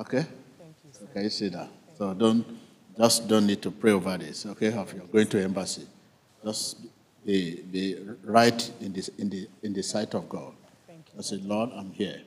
Okay? 0.00 0.26
Thank 0.58 0.74
you, 0.84 0.90
sir. 0.90 1.04
Okay, 1.08 1.22
you 1.22 1.30
see 1.30 1.48
that. 1.50 1.68
So 1.96 2.14
don't 2.14 2.44
just 2.98 3.28
don't 3.28 3.46
need 3.46 3.62
to 3.62 3.70
pray 3.70 3.92
over 3.92 4.18
this. 4.18 4.44
Okay, 4.44 4.66
if 4.66 4.92
you're 4.92 5.06
going 5.06 5.28
to 5.28 5.40
embassy, 5.40 5.86
just 6.44 6.78
be, 7.24 7.62
be 7.70 7.96
right 8.24 8.72
in 8.80 8.92
this 8.92 9.06
in 9.18 9.30
the 9.30 9.46
in 9.62 9.72
the 9.72 9.84
sight 9.84 10.16
of 10.16 10.28
God. 10.28 10.54
I 11.18 11.22
said, 11.22 11.44
Lord, 11.44 11.70
I'm 11.74 11.92
here. 11.92 12.22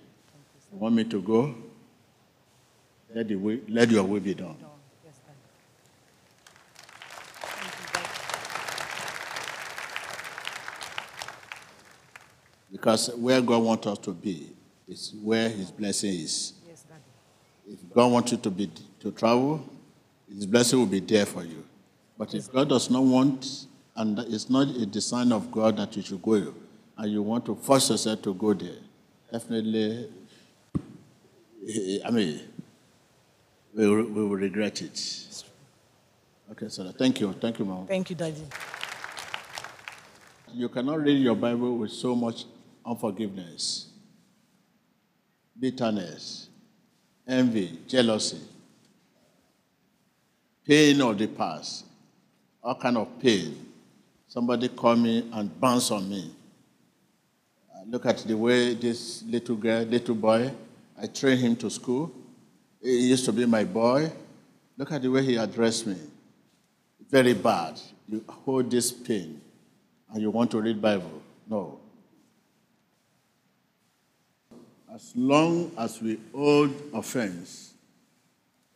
You 0.72 0.78
want 0.78 0.96
me 0.96 1.04
to 1.06 1.22
go? 1.22 1.56
Let 3.14 3.28
the 3.28 3.36
way, 3.36 3.62
let 3.68 3.90
your 3.90 4.04
will 4.04 4.20
be 4.20 4.34
done. 4.34 4.58
Because 12.72 13.10
where 13.16 13.42
God 13.42 13.64
wants 13.64 13.88
us 13.88 13.98
to 14.00 14.12
be 14.12 14.50
is 14.88 15.14
where 15.24 15.50
His 15.50 15.72
blessing 15.72 16.14
is. 16.14 16.54
If 17.68 17.80
God 17.94 18.12
wants 18.12 18.34
you 18.34 18.38
to 18.40 18.52
be 18.52 18.70
to 19.00 19.12
travel, 19.12 19.68
His 20.28 20.46
blessing 20.46 20.80
will 20.80 20.86
be 20.86 21.00
there 21.00 21.26
for 21.26 21.44
you. 21.44 21.64
But 22.18 22.34
if 22.34 22.52
God 22.52 22.70
does 22.70 22.90
not 22.90 23.04
want, 23.04 23.68
and 23.96 24.20
it's 24.20 24.50
not 24.50 24.68
a 24.68 24.86
design 24.86 25.32
of 25.32 25.52
God 25.52 25.78
that 25.78 25.96
you 25.96 26.04
should 26.04 26.22
go, 26.22 26.54
and 26.98 27.12
you 27.12 27.22
want 27.22 27.46
to 27.46 27.56
force 27.56 27.90
yourself 27.90 28.22
to 28.24 28.34
go 28.34 28.54
there, 28.54 28.78
definitely, 29.32 30.10
I 32.06 32.12
mean, 32.12 32.42
we 33.76 33.88
will, 33.90 34.04
we 34.06 34.24
will 34.26 34.38
regret 34.38 34.82
it. 34.82 35.44
Okay, 36.52 36.70
so 36.70 36.92
thank 36.92 37.20
you. 37.20 37.34
Thank 37.34 37.60
you, 37.60 37.66
Mom. 37.66 37.88
Thank 37.88 38.10
you, 38.10 38.16
Daddy. 38.16 38.44
You 40.54 40.70
cannot 40.70 41.02
read 41.02 41.22
your 41.22 41.36
Bible 41.36 41.76
with 41.78 41.92
so 41.92 42.16
much 42.16 42.46
unforgiveness, 42.86 43.88
bitterness, 45.60 46.48
envy, 47.28 47.80
jealousy, 47.88 48.40
pain 50.66 51.02
of 51.02 51.18
the 51.18 51.28
past, 51.28 51.86
all 52.64 52.76
kind 52.76 52.98
of 52.98 53.20
pain. 53.20 53.66
Somebody 54.28 54.70
call 54.70 54.96
me 54.96 55.30
and 55.34 55.60
bounce 55.60 55.92
on 55.92 56.08
me. 56.10 56.32
Look 57.88 58.06
at 58.06 58.18
the 58.20 58.36
way 58.36 58.74
this 58.74 59.24
little 59.24 59.56
girl, 59.56 59.84
little 59.84 60.16
boy, 60.16 60.52
I 61.00 61.08
trained 61.08 61.42
him 61.42 61.56
to 61.58 61.70
school. 61.70 62.12
He 62.82 63.10
used 63.10 63.26
to 63.26 63.32
be 63.32 63.46
my 63.46 63.64
boy. 63.64 64.12
Look 64.78 64.92
at 64.92 65.02
the 65.02 65.10
way 65.10 65.24
he 65.24 65.36
addressed 65.36 65.86
me. 65.88 65.98
Very 67.10 67.34
bad. 67.34 67.80
You 68.08 68.24
hold 68.28 68.72
this 68.72 68.92
pain 68.92 69.40
and 70.12 70.22
you 70.22 70.32
want 70.32 70.52
to 70.52 70.62
read 70.62 70.82
Bible. 70.82 71.22
No. 71.48 71.80
As 74.94 75.12
long 75.16 75.72
as 75.78 76.02
we 76.02 76.20
hold 76.34 76.72
offense 76.94 77.74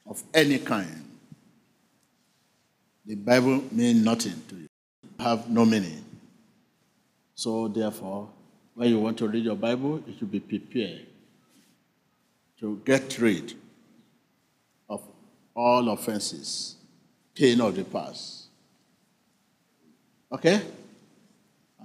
of 0.05 0.21
any 0.33 0.59
kind, 0.59 1.05
the 3.05 3.15
Bible 3.15 3.63
means 3.71 4.03
nothing 4.03 4.41
to 4.49 4.55
you. 4.55 4.67
Have 5.19 5.49
no 5.49 5.65
meaning. 5.65 6.03
So 7.35 7.67
therefore, 7.69 8.29
when 8.79 8.87
you 8.87 8.97
want 8.97 9.17
to 9.17 9.27
read 9.27 9.43
your 9.43 9.57
Bible, 9.57 10.01
you 10.07 10.15
should 10.17 10.31
be 10.31 10.39
prepared 10.39 11.05
to 12.61 12.81
get 12.85 13.19
rid 13.19 13.53
of 14.89 15.01
all 15.53 15.89
offenses, 15.89 16.77
pain 17.35 17.59
of 17.59 17.75
the 17.75 17.83
past. 17.83 18.45
Okay? 20.31 20.61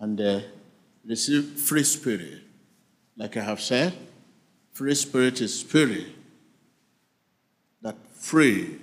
And 0.00 0.20
uh, 0.20 0.40
receive 1.04 1.58
free 1.58 1.82
spirit. 1.82 2.42
Like 3.16 3.36
I 3.38 3.42
have 3.42 3.60
said, 3.60 3.92
free 4.70 4.94
spirit 4.94 5.40
is 5.40 5.58
spirit 5.58 6.06
that 7.82 7.96
free 8.14 8.78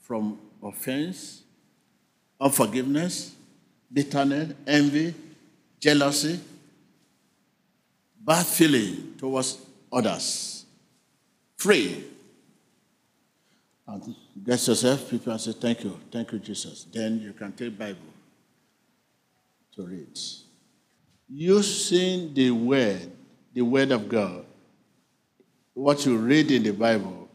from 0.00 0.40
offense, 0.60 1.44
unforgiveness, 2.40 3.36
bitterness, 3.92 4.54
envy, 4.66 5.14
jealousy, 5.78 6.40
bad 8.28 8.44
feeling 8.44 9.14
towards 9.16 9.56
others. 9.90 10.66
Free. 11.56 12.04
And 13.86 14.14
get 14.44 14.68
yourself, 14.68 15.08
people, 15.08 15.32
and 15.32 15.40
say, 15.40 15.52
Thank 15.52 15.82
you, 15.82 15.98
thank 16.12 16.30
you, 16.30 16.38
Jesus. 16.38 16.86
Then 16.92 17.20
you 17.20 17.32
can 17.32 17.52
take 17.52 17.78
Bible 17.78 18.12
to 19.74 19.82
read. 19.82 20.18
Using 21.30 22.34
the 22.34 22.50
word, 22.50 23.10
the 23.54 23.62
word 23.62 23.92
of 23.92 24.10
God, 24.10 24.44
what 25.72 26.04
you 26.04 26.18
read 26.18 26.50
in 26.50 26.64
the 26.64 26.72
Bible 26.72 27.30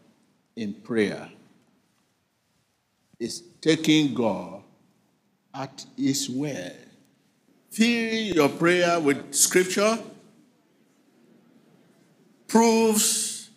in 0.54 0.74
prayer, 0.74 1.28
is 3.18 3.42
taking 3.60 4.14
God 4.14 4.62
at 5.52 5.84
His 5.96 6.30
word. 6.30 6.76
Fill 7.72 8.36
your 8.36 8.48
prayer 8.48 9.00
with 9.00 9.34
scripture 9.34 9.98
proves 12.54 13.50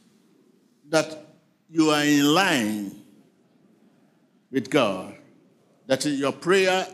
that 0.90 1.24
you 1.70 1.92
are 1.92 2.04
in 2.04 2.34
line 2.34 2.92
with 4.50 4.72
God, 4.72 5.14
that 5.86 6.04
your 6.04 6.32
prayer 6.32 6.88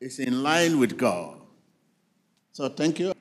is 0.00 0.18
in 0.18 0.42
line 0.42 0.80
with 0.80 0.98
God. 0.98 1.38
So 2.50 2.68
thank 2.68 2.98
you. 2.98 3.12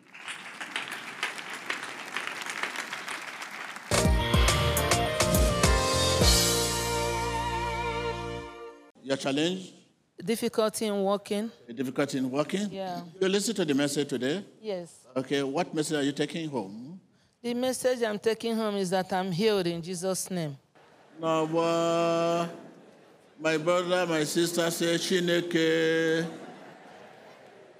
Your 9.03 9.17
challenge? 9.17 9.73
Difficulty 10.25 10.87
in 10.87 10.95
walking. 11.03 11.51
Difficulty 11.71 12.17
in 12.17 12.31
walking? 12.31 12.67
Yeah. 12.71 13.01
You 13.19 13.29
listen 13.29 13.53
to 13.53 13.63
the 13.63 13.75
message 13.75 14.07
today? 14.07 14.43
Yes. 14.59 15.05
Okay, 15.15 15.43
what 15.43 15.71
message 15.75 15.97
are 15.97 16.03
you 16.03 16.13
taking 16.13 16.49
home? 16.49 16.99
The 17.43 17.56
message 17.56 18.04
I'm 18.04 18.19
taking 18.19 18.56
home 18.56 18.75
is 18.75 18.91
that 18.91 19.12
I'm 19.12 19.32
healed 19.32 19.65
in 19.65 19.82
Jesus' 19.82 20.30
name. 20.30 20.56
Uh, 21.19 22.47
my 23.39 23.58
brother, 23.58 24.06
my 24.06 24.23
sister 24.25 24.69
say, 24.69 24.93
Chineke, 24.97 26.23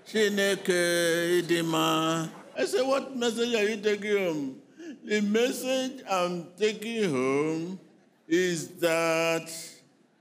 Chineke, 0.08 1.44
Idima. 1.44 2.28
I 2.58 2.66
say, 2.66 2.82
what 2.82 3.16
message 3.16 3.54
are 3.54 3.70
you 3.70 3.78
taking 3.78 4.18
home? 4.18 4.62
The 5.06 5.22
message 5.22 6.02
I'm 6.10 6.48
taking 6.58 7.08
home 7.12 7.80
is 8.28 8.68
that 8.80 9.48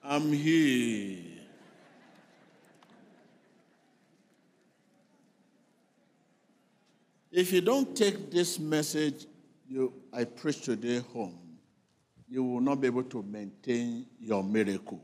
I'm 0.04 0.30
here. 0.34 1.16
If 7.32 7.52
you 7.52 7.62
don't 7.62 7.96
take 7.96 8.30
this 8.30 8.58
message 8.58 9.26
you, 9.70 9.92
I 10.12 10.24
preach 10.24 10.62
today 10.62 10.98
home, 10.98 11.38
you 12.28 12.42
will 12.42 12.60
not 12.60 12.80
be 12.80 12.88
able 12.88 13.04
to 13.04 13.22
maintain 13.22 14.06
your 14.18 14.42
miracle. 14.42 15.02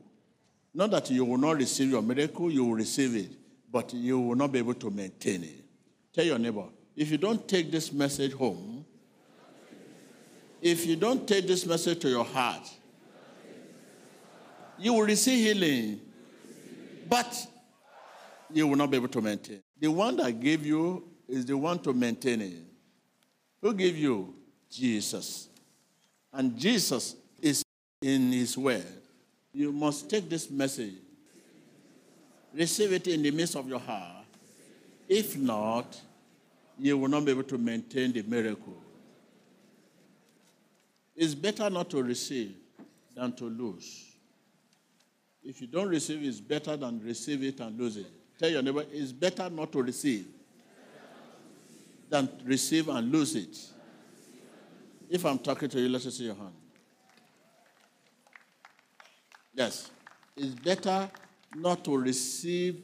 Not 0.74 0.90
that 0.90 1.11
you 1.11 1.24
will 1.24 1.38
not 1.38 1.57
receive 1.57 1.90
your 1.90 2.02
miracle, 2.02 2.50
you 2.50 2.64
will 2.64 2.74
receive 2.74 3.14
it, 3.14 3.31
but 3.70 3.94
you 3.94 4.18
will 4.20 4.37
not 4.37 4.52
be 4.52 4.59
able 4.59 4.74
to 4.74 4.90
maintain 4.90 5.44
it. 5.44 5.64
Tell 6.12 6.24
your 6.24 6.38
neighbor, 6.38 6.64
if 6.96 7.11
you 7.11 7.16
don't 7.16 7.46
take 7.48 7.70
this 7.70 7.92
message 7.92 8.33
home, 8.33 8.85
if 10.61 10.85
you 10.85 10.96
don't 10.96 11.26
take 11.29 11.46
this 11.46 11.64
message 11.64 12.00
to 12.00 12.09
your 12.09 12.24
heart, 12.24 12.68
you 14.79 14.92
will 14.92 15.02
receive 15.02 15.57
healing, 15.57 16.00
but 17.09 17.46
you 18.52 18.66
will 18.66 18.76
not 18.76 18.90
be 18.90 18.96
able 18.96 19.09
to 19.09 19.20
maintain. 19.20 19.62
The 19.79 19.88
one 19.88 20.16
that 20.16 20.40
gave 20.40 20.66
you 20.66 21.09
is 21.29 21.46
the 21.46 21.57
one 21.57 21.79
to 21.81 21.92
maintain 21.92 22.40
it. 22.40 22.62
Who 23.62 23.72
gave 23.74 23.96
you? 23.96 24.35
Jesus. 24.76 25.48
And 26.32 26.56
Jesus 26.56 27.16
is 27.40 27.62
in 28.02 28.32
his 28.32 28.56
word. 28.58 28.84
You 29.52 29.72
must 29.72 30.10
take 30.10 30.28
this 30.28 30.50
message, 30.50 30.94
receive 32.54 32.92
it 32.92 33.06
in 33.06 33.22
the 33.22 33.30
midst 33.30 33.56
of 33.56 33.68
your 33.68 33.78
heart. 33.78 34.24
If 35.08 35.36
not, 35.36 35.98
you 36.78 36.98
will 36.98 37.08
not 37.08 37.24
be 37.24 37.30
able 37.30 37.44
to 37.44 37.56
maintain 37.56 38.12
the 38.12 38.22
miracle. 38.22 38.76
It's 41.14 41.34
better 41.34 41.70
not 41.70 41.88
to 41.90 42.02
receive 42.02 42.54
than 43.14 43.32
to 43.36 43.44
lose. 43.44 44.04
If 45.42 45.60
you 45.62 45.68
don't 45.68 45.88
receive, 45.88 46.22
it's 46.22 46.40
better 46.40 46.76
than 46.76 47.00
receive 47.02 47.42
it 47.44 47.60
and 47.60 47.78
lose 47.78 47.96
it. 47.96 48.06
Tell 48.38 48.50
your 48.50 48.60
neighbor, 48.60 48.84
it's 48.92 49.12
better 49.12 49.48
not 49.48 49.72
to 49.72 49.82
receive 49.82 50.26
than 52.10 52.28
receive 52.44 52.88
and 52.88 53.10
lose 53.10 53.34
it. 53.34 53.56
If 55.09 55.25
I'm 55.25 55.38
talking 55.38 55.69
to 55.69 55.81
you, 55.81 55.88
let 55.88 56.05
us 56.05 56.16
see 56.16 56.25
your 56.25 56.35
hand. 56.35 56.55
Yes. 59.55 59.90
It's 60.37 60.55
better 60.55 61.11
not 61.55 61.85
to 61.85 61.97
receive 61.97 62.83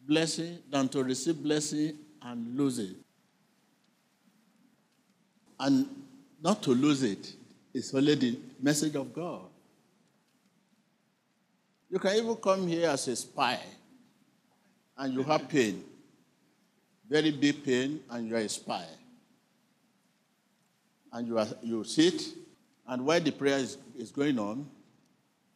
blessing 0.00 0.58
than 0.70 0.88
to 0.88 1.04
receive 1.04 1.42
blessing 1.42 1.98
and 2.22 2.56
lose 2.56 2.78
it. 2.78 2.96
And 5.60 5.86
not 6.42 6.62
to 6.62 6.70
lose 6.70 7.02
it 7.02 7.34
is 7.74 7.94
only 7.94 8.14
the 8.14 8.38
message 8.60 8.96
of 8.96 9.12
God. 9.12 9.42
You 11.90 11.98
can 11.98 12.16
even 12.16 12.36
come 12.36 12.66
here 12.66 12.88
as 12.88 13.06
a 13.08 13.16
spy 13.16 13.60
and 14.96 15.12
you 15.12 15.22
have 15.22 15.48
pain, 15.48 15.84
very 17.08 17.30
big 17.30 17.62
pain, 17.64 18.00
and 18.10 18.28
you 18.28 18.34
are 18.34 18.40
a 18.40 18.48
spy. 18.48 18.86
And 21.12 21.28
you, 21.28 21.38
are, 21.38 21.46
you 21.62 21.84
sit, 21.84 22.22
and 22.86 23.04
while 23.04 23.20
the 23.20 23.32
prayer 23.32 23.58
is, 23.58 23.76
is 23.96 24.10
going 24.10 24.38
on, 24.38 24.66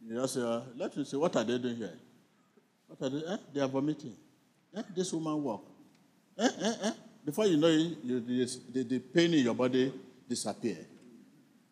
you 0.06 0.14
just 0.14 0.34
say, 0.34 0.42
uh, 0.42 0.60
let 0.76 0.96
me 0.96 1.04
see, 1.04 1.16
what 1.16 1.34
are 1.34 1.44
they 1.44 1.58
doing 1.58 1.76
here? 1.76 1.94
What 2.86 3.06
are 3.06 3.10
they? 3.10 3.26
Eh? 3.26 3.36
They 3.54 3.60
are 3.60 3.68
vomiting. 3.68 4.14
Eh? 4.76 4.82
This 4.94 5.12
woman 5.12 5.42
walk. 5.42 5.64
Eh? 6.38 6.48
Eh? 6.60 6.74
Eh? 6.84 6.92
Before 7.24 7.46
you 7.46 7.56
know 7.56 7.66
it, 7.66 7.98
you, 8.04 8.20
the, 8.20 8.82
the 8.84 8.98
pain 9.00 9.34
in 9.34 9.44
your 9.44 9.54
body 9.54 9.92
disappear. 10.28 10.78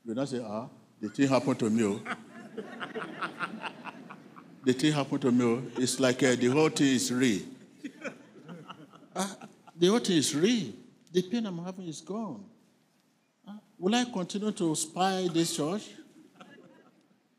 You 0.05 0.15
not 0.15 0.29
say, 0.29 0.43
ah, 0.45 0.69
the 1.01 1.09
thing 1.11 1.29
happened 1.29 1.59
to 1.61 1.71
me. 1.71 1.85
Oh. 1.85 2.01
the 4.65 4.73
thing 4.73 4.93
happened 4.93 5.23
to 5.23 5.31
me. 5.31 5.45
Oh. 5.45 5.63
It's 5.77 6.01
like 6.01 6.23
uh, 6.23 6.35
the 6.35 6.49
whole 6.49 6.71
thing 6.71 6.89
is 6.89 7.13
real. 7.13 7.43
Ah, 9.15 9.37
the 9.77 9.87
whole 9.87 10.01
thing 10.01 10.17
is 10.17 10.35
real. 10.35 10.73
The 11.13 11.23
pain 11.23 11.47
I'm 11.47 11.65
having 11.65 11.87
is 11.87 12.01
gone. 12.01 12.45
Will 13.79 13.95
I 13.95 14.05
continue 14.05 14.53
to 14.53 14.75
spy 14.75 15.29
this 15.33 15.57
church? 15.57 15.83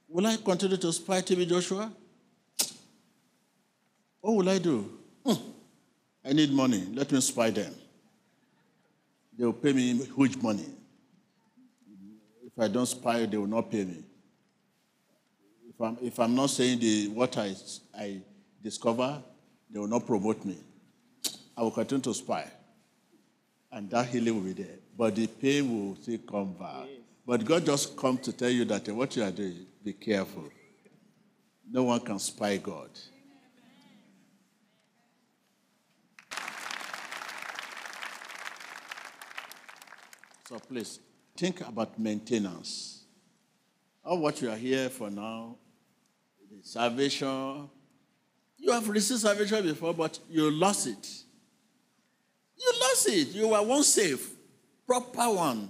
Will 0.08 0.28
I 0.28 0.38
continue 0.38 0.78
to 0.78 0.94
spy 0.94 1.22
TB 1.22 1.48
Joshua? 1.48 1.92
What 4.22 4.36
will 4.36 4.50
I 4.50 4.58
do? 4.58 4.90
Hmm. 5.26 5.34
I 6.24 6.34
need 6.34 6.52
money. 6.52 6.88
Let 6.94 7.12
me 7.12 7.22
spy 7.22 7.50
them. 7.50 7.74
They 9.38 9.46
will 9.46 9.54
pay 9.54 9.74
me 9.74 10.06
huge 10.16 10.38
money. 10.38 10.66
If 12.46 12.54
I 12.58 12.68
don't 12.68 12.86
spy, 12.86 13.26
they 13.26 13.38
will 13.38 13.48
not 13.48 13.70
pay 13.70 13.84
me. 13.84 14.04
If 15.70 15.82
I'm, 15.82 15.98
if 16.02 16.20
I'm 16.20 16.36
not 16.36 16.50
saying 16.50 16.80
the, 16.80 17.10
what 17.10 17.38
I, 17.38 17.54
I 17.98 18.22
discover, 18.64 19.22
they 19.70 19.80
will 19.80 19.88
not 19.88 20.06
promote 20.08 20.46
me. 20.46 20.58
I 21.58 21.62
will 21.62 21.72
continue 21.72 22.02
to 22.04 22.14
spy. 22.14 22.50
And 23.72 23.90
that 23.90 24.08
healing 24.08 24.36
will 24.36 24.54
be 24.54 24.64
there. 24.64 24.78
But 24.98 25.16
the 25.16 25.28
pain 25.28 25.70
will 25.70 25.96
still 25.98 26.20
come 26.20 26.54
back. 26.54 26.88
But 27.26 27.44
God 27.44 27.66
just 27.66 27.98
come 27.98 28.18
to 28.20 28.32
tell 28.32 28.50
you 28.50 28.66
that 28.66 28.88
eh, 28.88 28.92
what 28.92 29.16
you 29.16 29.24
are 29.24 29.32
doing, 29.32 29.66
be 29.84 29.94
careful. 29.94 30.50
No 31.70 31.84
one 31.84 32.00
can 32.00 32.20
spy 32.20 32.58
God. 32.58 32.90
So 40.48 40.60
please, 40.60 41.00
think 41.36 41.62
about 41.62 41.98
maintenance. 41.98 43.04
Of 44.04 44.20
what 44.20 44.40
you 44.40 44.52
are 44.52 44.56
here 44.56 44.90
for 44.90 45.10
now, 45.10 45.58
salvation. 46.62 47.68
You 48.58 48.72
have 48.72 48.88
received 48.88 49.22
salvation 49.22 49.64
before, 49.64 49.96
but 49.96 50.20
you 50.30 50.52
lost 50.52 50.86
it. 50.86 51.08
You 52.56 52.72
lost 52.80 53.10
it. 53.10 53.28
You 53.30 53.48
were 53.48 53.64
once 53.64 53.88
safe, 53.88 54.35
proper 54.86 55.34
one. 55.34 55.70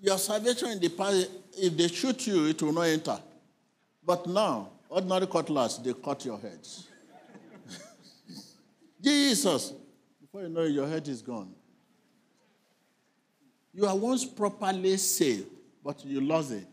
Your 0.00 0.18
salvation 0.18 0.70
in 0.70 0.80
the 0.80 0.88
past, 0.88 1.28
if 1.56 1.76
they 1.76 1.88
shoot 1.88 2.26
you, 2.26 2.46
it 2.46 2.62
will 2.62 2.72
not 2.72 2.82
enter. 2.82 3.18
But 4.04 4.26
now, 4.26 4.70
ordinary 4.88 5.26
cutlass, 5.26 5.78
they 5.78 5.92
cut 5.92 6.24
your 6.24 6.38
heads. 6.38 6.86
Jesus, 9.02 9.72
before 10.20 10.42
you 10.42 10.48
know 10.48 10.62
it, 10.62 10.70
your 10.70 10.86
head 10.86 11.06
is 11.08 11.20
gone. 11.20 11.52
You 13.74 13.86
are 13.86 13.96
once 13.96 14.24
properly 14.24 14.96
saved, 14.96 15.46
but 15.84 16.04
you 16.04 16.20
lost 16.20 16.52
it. 16.52 16.66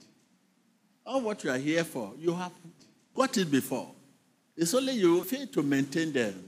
All 1.05 1.21
what 1.21 1.43
you 1.43 1.51
are 1.51 1.57
here 1.57 1.83
for, 1.83 2.13
you 2.17 2.33
have 2.33 2.51
got 3.13 3.37
it 3.37 3.51
before. 3.51 3.91
It's 4.57 4.73
only 4.73 4.93
you 4.93 5.23
fail 5.23 5.47
to 5.47 5.63
maintain 5.63 6.13
them. 6.13 6.43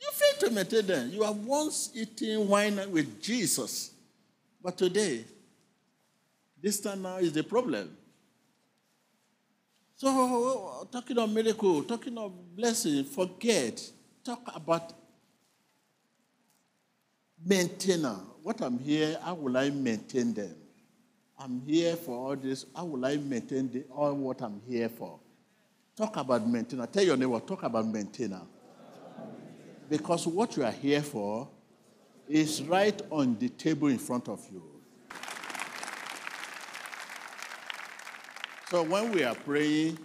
You 0.00 0.08
fail 0.12 0.48
to 0.48 0.54
maintain 0.54 0.86
them. 0.86 1.10
You 1.10 1.22
have 1.22 1.36
once 1.36 1.90
eaten 1.94 2.48
wine 2.48 2.80
with 2.90 3.20
Jesus, 3.20 3.91
but 4.62 4.78
today, 4.78 5.24
this 6.62 6.80
time 6.80 7.02
now 7.02 7.16
is 7.16 7.32
the 7.32 7.42
problem. 7.42 7.96
So, 9.96 10.88
talking 10.90 11.18
of 11.18 11.30
miracle, 11.30 11.82
talking 11.84 12.16
of 12.18 12.32
blessing, 12.56 13.04
forget. 13.04 13.80
Talk 14.24 14.52
about 14.54 14.92
maintainer. 17.44 18.16
What 18.42 18.60
I'm 18.60 18.78
here, 18.78 19.18
how 19.22 19.34
will 19.34 19.56
I 19.56 19.70
maintain 19.70 20.32
them? 20.34 20.54
I'm 21.38 21.62
here 21.66 21.96
for 21.96 22.28
all 22.30 22.36
this. 22.36 22.66
How 22.74 22.84
will 22.84 23.04
I 23.04 23.16
maintain 23.16 23.70
the, 23.70 23.84
all 23.90 24.14
what 24.14 24.40
I'm 24.42 24.60
here 24.68 24.88
for? 24.88 25.18
Talk 25.96 26.16
about 26.16 26.46
maintainer. 26.48 26.86
Tell 26.86 27.04
your 27.04 27.16
neighbor, 27.16 27.40
talk 27.40 27.62
about 27.64 27.86
maintainer. 27.86 28.42
Because 29.88 30.26
what 30.26 30.56
you 30.56 30.64
are 30.64 30.72
here 30.72 31.02
for 31.02 31.48
is 32.28 32.62
right 32.62 33.00
on 33.10 33.38
the 33.38 33.48
table 33.48 33.88
in 33.88 33.98
front 33.98 34.28
of 34.28 34.40
you. 34.52 34.62
So 38.70 38.82
when 38.84 39.12
we 39.12 39.22
are 39.22 39.34
praying, 39.34 39.98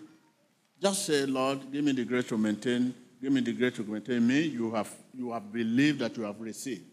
just 0.82 1.06
say, 1.06 1.26
Lord, 1.26 1.72
give 1.72 1.84
me 1.84 1.94
the 1.94 2.04
grace 2.04 2.28
to 2.28 2.38
maintain, 2.38 2.94
give 3.22 3.32
me 3.32 3.42
the 3.42 3.54
grace 3.54 3.76
to 3.78 3.84
maintain 3.84 4.28
me. 4.28 4.42
You 4.42 4.72
have, 4.72 4.94
you 5.14 5.32
have 5.32 5.52
believed 5.52 6.00
that 6.00 6.18
you 6.18 6.24
have 6.24 6.40
received. 6.40 6.84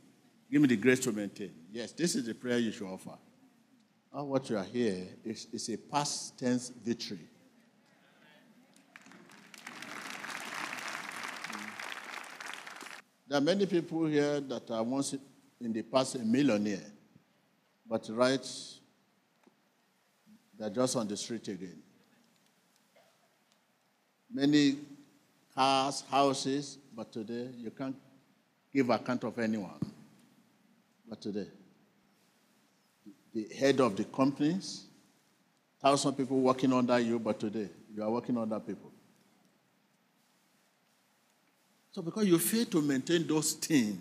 Give 0.50 0.62
me 0.62 0.68
the 0.68 0.76
grace 0.76 1.00
to 1.00 1.12
maintain. 1.12 1.50
Yes, 1.72 1.92
this 1.92 2.14
is 2.14 2.26
the 2.26 2.34
prayer 2.34 2.58
you 2.58 2.70
should 2.70 2.87
offer. 2.87 3.18
All 4.12 4.28
what 4.28 4.48
you 4.48 4.56
are 4.56 4.64
here 4.64 5.04
is, 5.24 5.48
is 5.52 5.68
a 5.68 5.76
past 5.76 6.38
tense 6.38 6.68
victory. 6.68 7.26
There 13.26 13.38
are 13.38 13.40
many 13.40 13.66
people 13.66 14.06
here 14.06 14.40
that 14.40 14.70
are 14.70 14.82
once 14.82 15.14
in 15.60 15.72
the 15.72 15.82
past 15.82 16.16
a 16.16 16.18
millionaire, 16.18 16.84
but 17.88 18.06
right, 18.10 18.46
they're 20.58 20.70
just 20.70 20.96
on 20.96 21.08
the 21.08 21.16
street 21.16 21.48
again. 21.48 21.82
Many 24.32 24.76
cars, 25.54 26.04
houses, 26.10 26.78
but 26.94 27.12
today 27.12 27.48
you 27.56 27.70
can't 27.70 27.96
give 28.72 28.90
account 28.90 29.24
of 29.24 29.38
anyone. 29.38 29.80
But 31.08 31.20
today, 31.20 31.46
the 33.32 33.48
head 33.54 33.80
of 33.80 33.96
the 33.96 34.04
companies, 34.04 34.84
thousand 35.80 36.14
people 36.14 36.40
working 36.40 36.72
under 36.72 36.98
you, 36.98 37.18
but 37.18 37.40
today 37.40 37.68
you 37.94 38.02
are 38.02 38.10
working 38.10 38.37
under 38.37 38.58
people. 38.60 38.93
So 41.94 42.02
because 42.02 42.26
you 42.26 42.40
fail 42.40 42.64
to 42.66 42.83
maintain 42.83 43.24
those 43.24 43.52
things, 43.52 43.96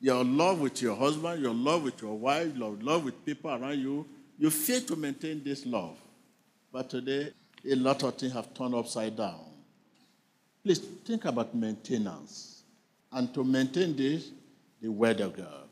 your 0.00 0.22
love 0.22 0.60
with 0.60 0.80
your 0.80 0.94
husband, 0.94 1.42
your 1.42 1.52
love 1.52 1.82
with 1.82 2.00
your 2.00 2.16
wife, 2.16 2.54
your 2.54 2.76
love 2.80 3.04
with 3.04 3.26
people 3.26 3.50
around 3.50 3.80
you, 3.80 4.06
you 4.38 4.50
fail 4.50 4.80
to 4.82 4.94
maintain 4.94 5.42
this 5.42 5.66
love. 5.66 5.96
But 6.72 6.88
today, 6.88 7.32
a 7.68 7.74
lot 7.74 8.04
of 8.04 8.14
things 8.14 8.34
have 8.34 8.54
turned 8.54 8.76
upside 8.76 9.16
down. 9.16 9.40
Please 10.62 10.78
think 10.78 11.24
about 11.24 11.56
maintenance. 11.56 12.62
And 13.10 13.34
to 13.34 13.42
maintain 13.42 13.96
this, 13.96 14.30
the 14.80 14.88
word 14.88 15.20
of 15.20 15.36
God. 15.36 15.68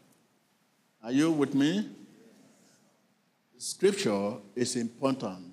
Are 1.00 1.12
you 1.12 1.31
with 1.31 1.55
me? 1.55 1.90
Scripture 3.57 4.33
is 4.57 4.74
important 4.74 5.53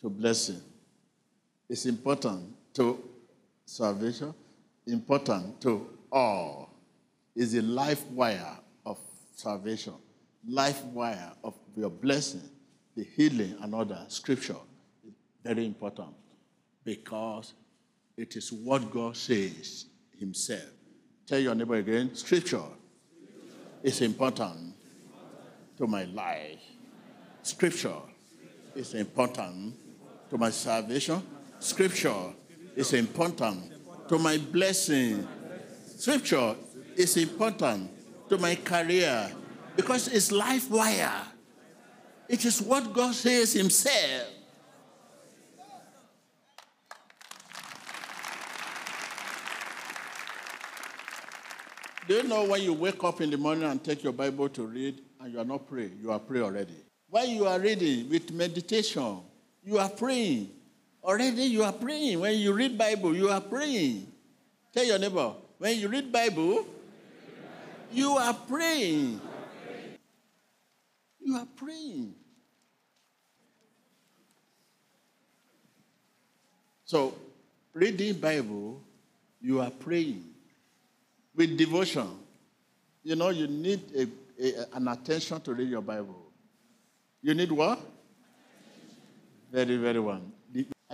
to 0.00 0.08
blessing. 0.08 0.60
It's 1.68 1.86
important 1.86 2.54
to 2.74 3.02
salvation, 3.64 4.32
important 4.86 5.60
to 5.62 5.88
all. 6.12 6.70
Is 7.34 7.52
the 7.52 7.62
life 7.62 8.06
wire 8.10 8.58
of 8.86 8.98
salvation. 9.34 9.94
life 10.46 10.82
wire 10.84 11.32
of 11.42 11.54
your 11.76 11.90
blessing, 11.90 12.48
the 12.96 13.04
healing 13.16 13.56
and 13.60 13.74
other 13.74 14.04
scripture 14.08 14.56
is 15.06 15.14
very 15.42 15.64
important 15.64 16.14
because 16.84 17.54
it 18.16 18.36
is 18.36 18.52
what 18.52 18.90
God 18.90 19.16
says 19.16 19.86
himself. 20.18 20.68
Tell 21.26 21.38
your 21.38 21.54
neighbor 21.54 21.76
again, 21.76 22.14
scripture 22.14 22.62
is 23.82 24.00
important 24.02 24.74
to 25.78 25.86
my 25.86 26.04
life. 26.04 26.60
Scripture 27.42 28.00
is 28.74 28.94
important 28.94 29.74
to 30.30 30.38
my 30.38 30.50
salvation. 30.50 31.22
Scripture 31.58 32.32
is 32.76 32.92
important 32.92 33.73
to 34.08 34.18
my 34.18 34.38
blessing. 34.38 35.26
Scripture 35.96 36.54
is 36.96 37.16
important 37.16 37.90
to 38.28 38.38
my 38.38 38.54
career 38.54 39.30
because 39.76 40.08
it's 40.08 40.30
life 40.30 40.70
wire. 40.70 41.22
It 42.28 42.44
is 42.44 42.60
what 42.62 42.92
God 42.92 43.14
says 43.14 43.52
Himself. 43.52 44.28
Do 52.06 52.14
you 52.14 52.22
know 52.24 52.44
when 52.44 52.62
you 52.62 52.74
wake 52.74 53.02
up 53.02 53.22
in 53.22 53.30
the 53.30 53.38
morning 53.38 53.64
and 53.64 53.82
take 53.82 54.04
your 54.04 54.12
Bible 54.12 54.50
to 54.50 54.66
read 54.66 55.00
and 55.20 55.32
you 55.32 55.40
are 55.40 55.44
not 55.44 55.66
praying, 55.66 55.98
you 56.02 56.12
are 56.12 56.18
praying 56.18 56.44
already? 56.44 56.76
When 57.08 57.30
you 57.30 57.46
are 57.46 57.58
reading 57.58 58.10
with 58.10 58.30
meditation, 58.30 59.20
you 59.62 59.78
are 59.78 59.88
praying. 59.88 60.50
Already 61.04 61.44
you 61.44 61.62
are 61.62 61.72
praying. 61.72 62.20
When 62.20 62.34
you 62.38 62.52
read 62.54 62.78
Bible, 62.78 63.14
you 63.14 63.28
are 63.28 63.40
praying. 63.40 64.10
Tell 64.72 64.84
your 64.84 64.98
neighbor, 64.98 65.34
when 65.58 65.78
you 65.78 65.88
read 65.88 66.10
Bible, 66.10 66.64
you 67.92 68.10
are 68.12 68.32
praying. 68.32 69.20
You 71.20 71.36
are 71.36 71.46
praying. 71.56 72.14
So, 76.86 77.14
reading 77.72 78.14
Bible, 78.14 78.80
you 79.40 79.60
are 79.60 79.70
praying 79.70 80.24
with 81.36 81.56
devotion. 81.56 82.08
You 83.02 83.16
know, 83.16 83.28
you 83.28 83.46
need 83.46 83.80
a, 83.94 84.08
a, 84.42 84.76
an 84.76 84.88
attention 84.88 85.40
to 85.42 85.54
read 85.54 85.68
your 85.68 85.82
Bible. 85.82 86.32
You 87.20 87.34
need 87.34 87.52
what? 87.52 87.78
Very, 89.52 89.76
very 89.76 90.00
one. 90.00 90.32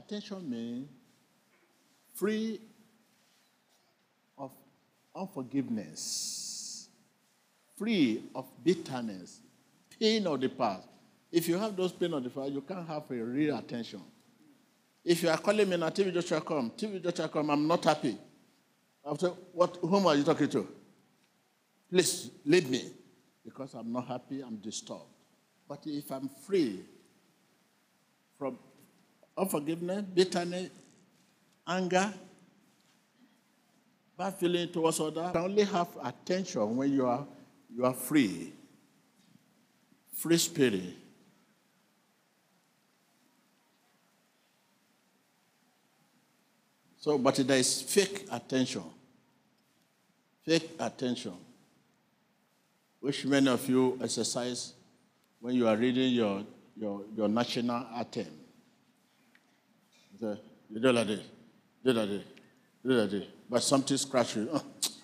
Attention 0.01 0.49
means 0.49 0.89
free 2.15 2.59
of 4.39 4.51
unforgiveness, 5.15 6.89
free 7.77 8.23
of 8.35 8.47
bitterness, 8.65 9.41
pain 9.99 10.27
of 10.27 10.41
the 10.41 10.49
past. 10.49 10.89
If 11.31 11.49
you 11.49 11.59
have 11.59 11.77
those 11.77 11.93
pain 11.93 12.15
of 12.15 12.25
the 12.25 12.31
past, 12.31 12.51
you 12.51 12.63
can't 12.63 12.89
have 12.89 13.11
a 13.11 13.15
real 13.15 13.59
attention. 13.59 14.01
If 15.05 15.23
you 15.23 15.29
are 15.29 15.37
calling 15.37 15.69
me 15.69 15.77
now, 15.77 15.91
TB 15.91 16.15
Joshua 16.15 16.41
come, 16.41 16.71
TB 16.71 17.03
Joshua 17.03 17.29
come, 17.29 17.51
I'm 17.51 17.67
not 17.67 17.85
happy. 17.85 18.17
After 19.05 19.29
what 19.53 19.77
whom 19.83 20.07
are 20.07 20.17
you 20.17 20.25
talking 20.25 20.49
to? 20.49 20.67
Please 21.91 22.31
leave 22.47 22.71
me. 22.71 22.91
Because 23.45 23.75
I'm 23.75 23.93
not 23.93 24.09
happy, 24.09 24.41
I'm 24.41 24.57
disturbed. 24.57 25.13
But 25.69 25.83
if 25.85 26.11
I'm 26.11 26.31
free 26.47 26.81
from 28.39 28.59
unforgiveness, 29.37 30.05
bitterness, 30.15 30.71
anger, 31.67 32.13
bad 34.17 34.35
feeling 34.35 34.69
towards 34.69 35.01
others, 35.01 35.31
you 35.35 35.41
only 35.41 35.65
have 35.65 35.89
attention 36.03 36.77
when 36.77 36.93
you 36.93 37.07
are 37.07 37.27
you 37.75 37.85
are 37.85 37.95
free. 37.95 38.53
Free 40.13 40.37
spirit. 40.37 40.83
So, 46.99 47.17
but 47.17 47.37
there 47.37 47.57
is 47.57 47.81
fake 47.81 48.27
attention. 48.31 48.85
Fake 50.45 50.71
attention, 50.79 51.35
which 53.01 53.25
many 53.25 53.49
of 53.49 53.67
you 53.69 53.99
exercise 54.03 54.75
when 55.41 55.55
you 55.55 55.67
are 55.67 55.77
reading 55.77 56.13
your, 56.13 56.45
your, 56.77 57.03
your 57.17 57.29
national 57.29 57.87
anthem. 57.95 58.27
The, 60.21 60.39
you 60.71 60.81
do 60.81 60.93
like 60.93 61.07
this, 61.07 61.21
do 61.85 61.93
like 61.93 62.09
this, 62.09 62.23
do 62.85 62.93
like 62.93 63.11
this. 63.11 63.25
But 63.49 63.63
something 63.63 63.97
scratch 63.97 64.37
you. 64.37 64.49
Oh, 64.53 64.63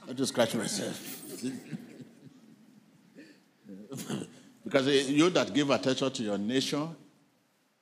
I 0.08 0.12
just 0.12 0.32
scratch 0.32 0.54
myself. 0.54 1.22
because 4.64 4.88
eh, 4.88 5.04
you 5.08 5.30
that 5.30 5.54
give 5.54 5.70
attention 5.70 6.10
to 6.10 6.22
your 6.22 6.38
nation, 6.38 6.94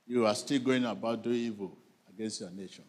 you 0.07 0.27
are 0.27 0.35
still 0.35 0.61
going 0.61 0.85
about 0.85 1.23
doing 1.23 1.37
evil 1.37 1.77
against 2.09 2.41
your 2.41 2.51
nation 2.51 2.85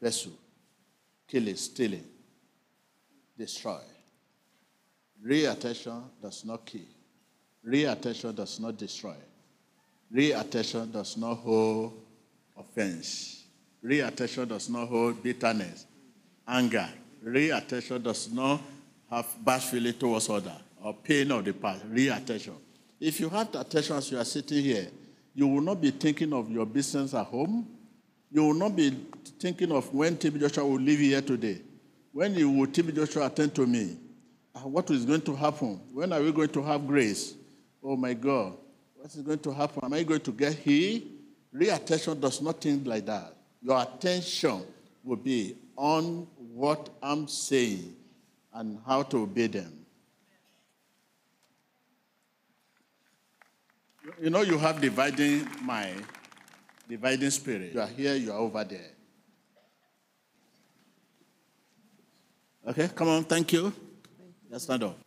vessel, 0.00 0.32
killing, 1.26 1.56
stealing, 1.56 2.04
destroy. 3.36 3.80
Real 5.22 5.52
attention 5.52 6.02
does 6.22 6.44
not 6.44 6.64
kill. 6.64 6.80
Real 7.62 7.92
attention 7.92 8.34
does 8.34 8.60
not 8.60 8.76
destroy. 8.76 9.16
Real 10.10 10.40
attention 10.40 10.90
does 10.92 11.16
not 11.16 11.36
hold 11.36 12.05
offense. 12.58 13.44
Real 13.82 14.08
attention 14.08 14.48
does 14.48 14.68
not 14.68 14.88
hold 14.88 15.22
bitterness, 15.22 15.86
anger. 16.46 16.88
Real 17.22 17.56
attention 17.56 18.02
does 18.02 18.30
not 18.30 18.60
have 19.10 19.26
bad 19.44 19.62
feeling 19.62 19.94
towards 19.94 20.28
other 20.28 20.56
or 20.82 20.94
pain 20.94 21.30
of 21.30 21.44
the 21.44 21.52
past. 21.52 21.82
Real 21.88 22.14
attention. 22.14 22.54
If 23.00 23.20
you 23.20 23.28
have 23.28 23.52
the 23.52 23.60
attention 23.60 23.96
as 23.96 24.10
you 24.10 24.18
are 24.18 24.24
sitting 24.24 24.62
here, 24.62 24.88
you 25.34 25.46
will 25.46 25.60
not 25.60 25.80
be 25.80 25.90
thinking 25.90 26.32
of 26.32 26.50
your 26.50 26.64
business 26.64 27.14
at 27.14 27.26
home. 27.26 27.66
You 28.30 28.42
will 28.44 28.54
not 28.54 28.74
be 28.74 28.90
thinking 29.38 29.70
of 29.70 29.92
when 29.92 30.16
TB 30.16 30.40
Joshua 30.40 30.66
will 30.66 30.80
leave 30.80 30.98
here 30.98 31.20
today. 31.20 31.60
When 32.12 32.34
he 32.34 32.44
will 32.44 32.66
TB 32.66 32.94
Joshua 32.94 33.26
attend 33.26 33.54
to 33.56 33.66
me? 33.66 33.98
Ah, 34.54 34.60
what 34.60 34.90
is 34.90 35.04
going 35.04 35.20
to 35.20 35.36
happen? 35.36 35.80
When 35.92 36.12
are 36.12 36.22
we 36.22 36.32
going 36.32 36.48
to 36.48 36.62
have 36.62 36.86
grace? 36.86 37.34
Oh 37.82 37.96
my 37.96 38.14
God, 38.14 38.56
what 38.94 39.14
is 39.14 39.20
going 39.20 39.38
to 39.40 39.52
happen? 39.52 39.80
Am 39.84 39.92
I 39.92 40.02
going 40.02 40.20
to 40.20 40.32
get 40.32 40.54
here? 40.54 41.02
Real 41.56 41.74
attention 41.74 42.20
does 42.20 42.42
not 42.42 42.60
think 42.60 42.86
like 42.86 43.06
that. 43.06 43.34
Your 43.62 43.80
attention 43.80 44.62
will 45.02 45.16
be 45.16 45.56
on 45.74 46.26
what 46.52 46.90
I'm 47.02 47.26
saying 47.28 47.96
and 48.52 48.78
how 48.86 49.02
to 49.04 49.22
obey 49.22 49.46
them. 49.46 49.72
You 54.20 54.28
know, 54.28 54.42
you 54.42 54.58
have 54.58 54.82
dividing 54.82 55.48
mind, 55.62 56.04
dividing 56.88 57.30
spirit. 57.30 57.72
You 57.72 57.80
are 57.80 57.86
here, 57.86 58.14
you 58.14 58.32
are 58.32 58.38
over 58.38 58.62
there. 58.62 58.90
Okay, 62.68 62.90
come 62.94 63.08
on, 63.08 63.24
thank 63.24 63.52
you. 63.54 63.72
Let's 64.50 64.64
stand 64.64 64.82
up. 64.82 65.05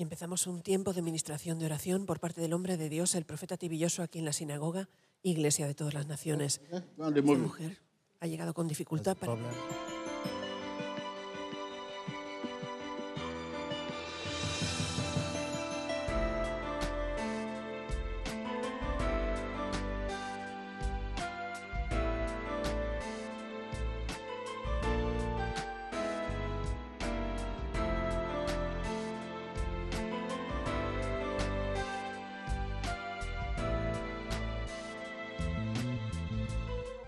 Y 0.00 0.02
empezamos 0.02 0.46
un 0.46 0.62
tiempo 0.62 0.94
de 0.94 1.02
ministración 1.02 1.58
de 1.58 1.66
oración 1.66 2.06
por 2.06 2.20
parte 2.20 2.40
del 2.40 2.54
hombre 2.54 2.78
de 2.78 2.88
Dios, 2.88 3.14
el 3.14 3.26
profeta 3.26 3.58
Tibilloso, 3.58 4.02
aquí 4.02 4.18
en 4.18 4.24
la 4.24 4.32
sinagoga, 4.32 4.88
iglesia 5.22 5.66
de 5.66 5.74
todas 5.74 5.92
las 5.92 6.06
naciones. 6.06 6.62
Esta 6.72 7.20
mujer 7.20 7.76
ha 8.18 8.26
llegado 8.26 8.54
con 8.54 8.66
dificultad 8.66 9.14
para... 9.14 9.36